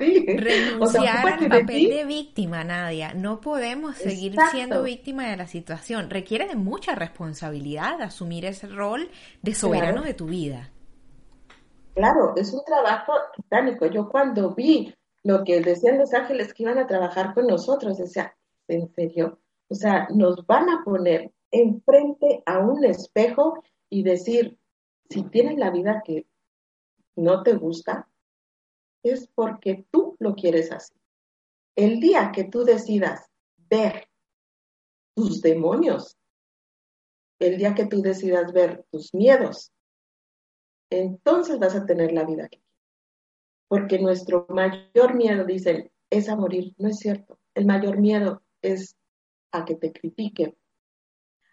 [1.26, 3.14] al papel de, víctima, Nadia.
[3.14, 6.08] No podemos seguir siendo víctima de la situación.
[6.08, 9.10] Requiere de mucha responsabilidad asumir ese rol
[9.42, 10.70] de soberano de tu vida.
[11.94, 13.86] Claro, es un trabajo titánico.
[13.86, 14.92] Yo cuando vi
[15.22, 18.36] lo que decían los ángeles que iban a trabajar con nosotros, decía,
[18.66, 19.40] ¿en serio?
[19.68, 24.58] O sea, nos van a poner enfrente a un espejo y decir,
[25.08, 26.26] si tienes la vida que
[27.14, 28.08] no te gusta,
[29.04, 30.94] es porque tú lo quieres así.
[31.76, 34.08] El día que tú decidas ver
[35.14, 36.16] tus demonios,
[37.38, 39.73] el día que tú decidas ver tus miedos,
[41.00, 42.62] entonces vas a tener la vida que.
[43.68, 46.74] Porque nuestro mayor miedo, dicen, es a morir.
[46.78, 47.38] No es cierto.
[47.54, 48.96] El mayor miedo es
[49.52, 50.56] a que te critiquen,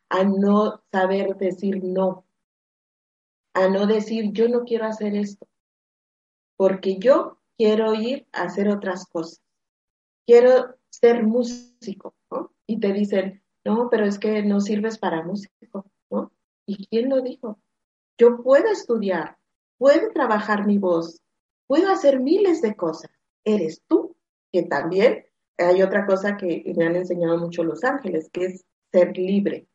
[0.09, 2.25] a no saber decir no,
[3.53, 5.47] a no decir yo no quiero hacer esto,
[6.57, 9.41] porque yo quiero ir a hacer otras cosas.
[10.25, 12.53] Quiero ser músico, ¿no?
[12.65, 16.31] Y te dicen, no, pero es que no sirves para músico, ¿no?
[16.65, 17.59] ¿Y quién lo dijo?
[18.21, 19.35] Yo puedo estudiar,
[19.79, 21.23] puedo trabajar mi voz,
[21.65, 23.09] puedo hacer miles de cosas.
[23.43, 24.15] Eres tú,
[24.51, 25.25] que también
[25.57, 29.65] hay otra cosa que me han enseñado mucho los ángeles, que es ser libre.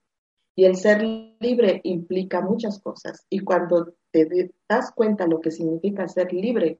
[0.55, 3.27] Y el ser libre implica muchas cosas.
[3.29, 6.79] Y cuando te das cuenta lo que significa ser libre,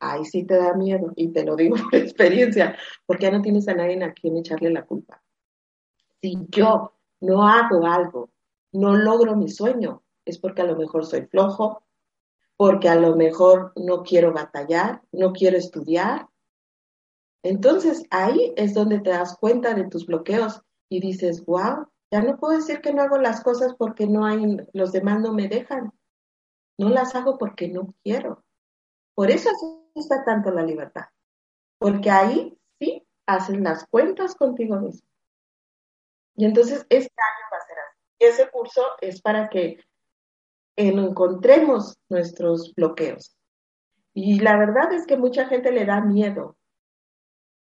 [0.00, 1.12] ahí sí te da miedo.
[1.14, 4.70] Y te lo digo por experiencia, porque ya no tienes a nadie a quien echarle
[4.70, 5.22] la culpa.
[6.22, 8.30] Si yo no hago algo,
[8.72, 11.82] no logro mi sueño, es porque a lo mejor soy flojo,
[12.56, 16.28] porque a lo mejor no quiero batallar, no quiero estudiar.
[17.42, 22.36] Entonces ahí es donde te das cuenta de tus bloqueos y dices, wow, ya no
[22.36, 25.92] puedo decir que no hago las cosas porque no hay, los demás no me dejan.
[26.78, 28.44] No las hago porque no quiero.
[29.14, 29.50] Por eso
[29.94, 31.06] está tanto la libertad.
[31.78, 35.08] Porque ahí sí hacen las cuentas contigo mismo.
[36.36, 37.98] Y entonces este año va a ser así.
[38.18, 39.78] Y ese curso es para que
[40.76, 43.36] encontremos nuestros bloqueos.
[44.14, 46.56] Y la verdad es que mucha gente le da miedo,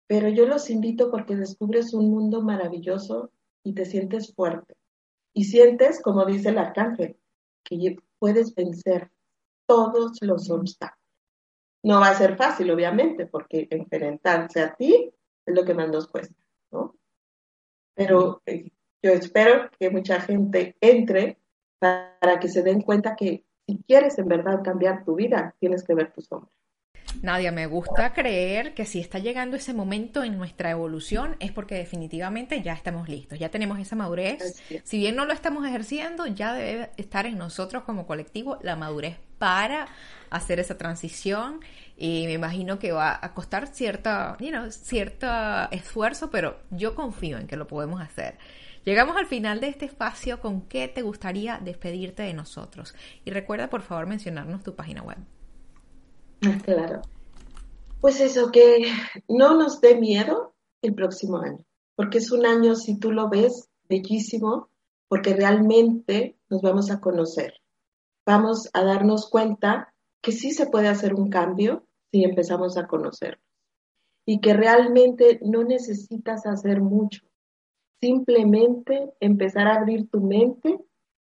[0.08, 3.32] pero yo los invito porque descubres un mundo maravilloso
[3.64, 4.76] y te sientes fuerte.
[5.34, 7.18] Y sientes, como dice el arcángel,
[7.64, 9.12] que puedes vencer
[9.66, 10.99] todos los obstáculos.
[11.84, 15.12] No va a ser fácil, obviamente, porque enfrentarse a ti
[15.45, 16.36] es lo que más nos cuesta,
[16.72, 16.95] ¿no?
[17.95, 21.39] Pero eh, yo espero que mucha gente entre
[22.19, 25.95] para que se den cuenta que si quieres en verdad cambiar tu vida, tienes que
[25.95, 26.49] ver tu sombra.
[27.21, 31.75] Nadia, me gusta creer que si está llegando ese momento en nuestra evolución es porque
[31.75, 34.61] definitivamente ya estamos listos, ya tenemos esa madurez.
[34.83, 39.17] Si bien no lo estamos ejerciendo, ya debe estar en nosotros como colectivo la madurez
[39.38, 39.88] para
[40.29, 41.59] hacer esa transición
[41.97, 45.27] y me imagino que va a costar cierta, you know, cierto
[45.71, 48.38] esfuerzo, pero yo confío en que lo podemos hacer.
[48.86, 50.39] Llegamos al final de este espacio.
[50.39, 52.93] ¿Con qué te gustaría despedirte de nosotros?
[53.25, 55.17] Y recuerda, por favor, mencionarnos tu página web.
[56.63, 57.01] Claro.
[57.99, 58.91] Pues eso, que
[59.27, 61.65] no nos dé miedo el próximo año,
[61.95, 64.69] porque es un año, si tú lo ves, bellísimo,
[65.07, 67.55] porque realmente nos vamos a conocer.
[68.25, 73.39] Vamos a darnos cuenta que sí se puede hacer un cambio si empezamos a conocer
[74.25, 77.25] y que realmente no necesitas hacer mucho,
[78.00, 80.80] simplemente empezar a abrir tu mente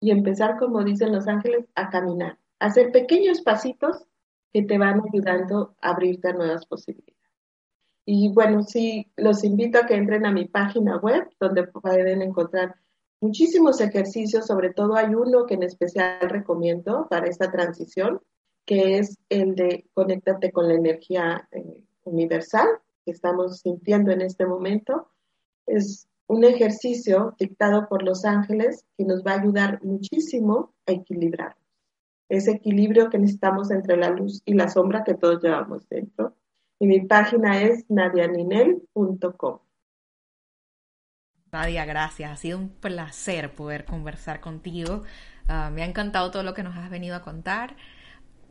[0.01, 4.07] y empezar, como dicen los ángeles, a caminar, hacer pequeños pasitos
[4.53, 7.17] que te van ayudando a abrirte a nuevas posibilidades.
[8.05, 12.77] Y bueno, sí, los invito a que entren a mi página web, donde pueden encontrar
[13.21, 18.21] muchísimos ejercicios, sobre todo hay uno que en especial recomiendo para esta transición,
[18.65, 22.69] que es el de conéctate con la energía eh, universal
[23.05, 25.11] que estamos sintiendo en este momento.
[25.67, 31.57] Es un ejercicio dictado por los ángeles que nos va a ayudar muchísimo a equilibrar
[32.29, 36.35] ese equilibrio que necesitamos entre la luz y la sombra que todos llevamos dentro.
[36.79, 39.59] Y mi página es nadianinel.com.
[41.53, 42.31] Nadia, gracias.
[42.31, 45.03] Ha sido un placer poder conversar contigo.
[45.49, 47.77] Ah, me ha encantado todo lo que nos has venido a contar.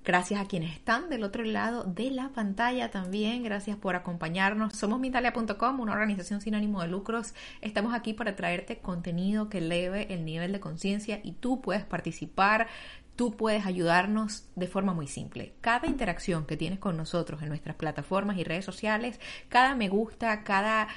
[0.06, 3.42] Gracias a quienes están del otro lado de la pantalla también.
[3.42, 4.74] Gracias por acompañarnos.
[4.74, 7.34] Somos Mindalia.com, una organización sin ánimo de lucros.
[7.62, 12.68] Estamos aquí para traerte contenido que eleve el nivel de conciencia y tú puedes participar
[13.16, 15.54] tú puedes ayudarnos de forma muy simple.
[15.62, 20.44] Cada interacción que tienes con nosotros en nuestras plataformas y redes sociales, cada me gusta,
[20.44, 20.90] cada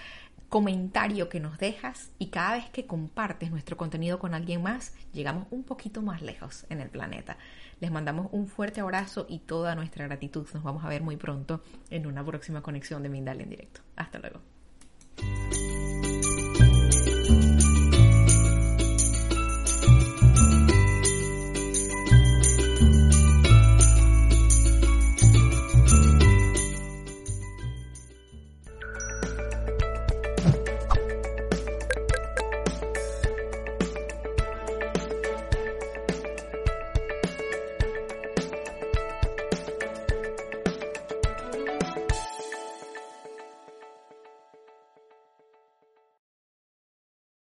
[0.49, 5.47] comentario que nos dejas y cada vez que compartes nuestro contenido con alguien más, llegamos
[5.51, 7.37] un poquito más lejos en el planeta.
[7.81, 10.47] Les mandamos un fuerte abrazo y toda nuestra gratitud.
[10.55, 13.83] Nos vamos a ver muy pronto en una próxima conexión de Mindal en directo.
[13.97, 14.41] Hasta luego.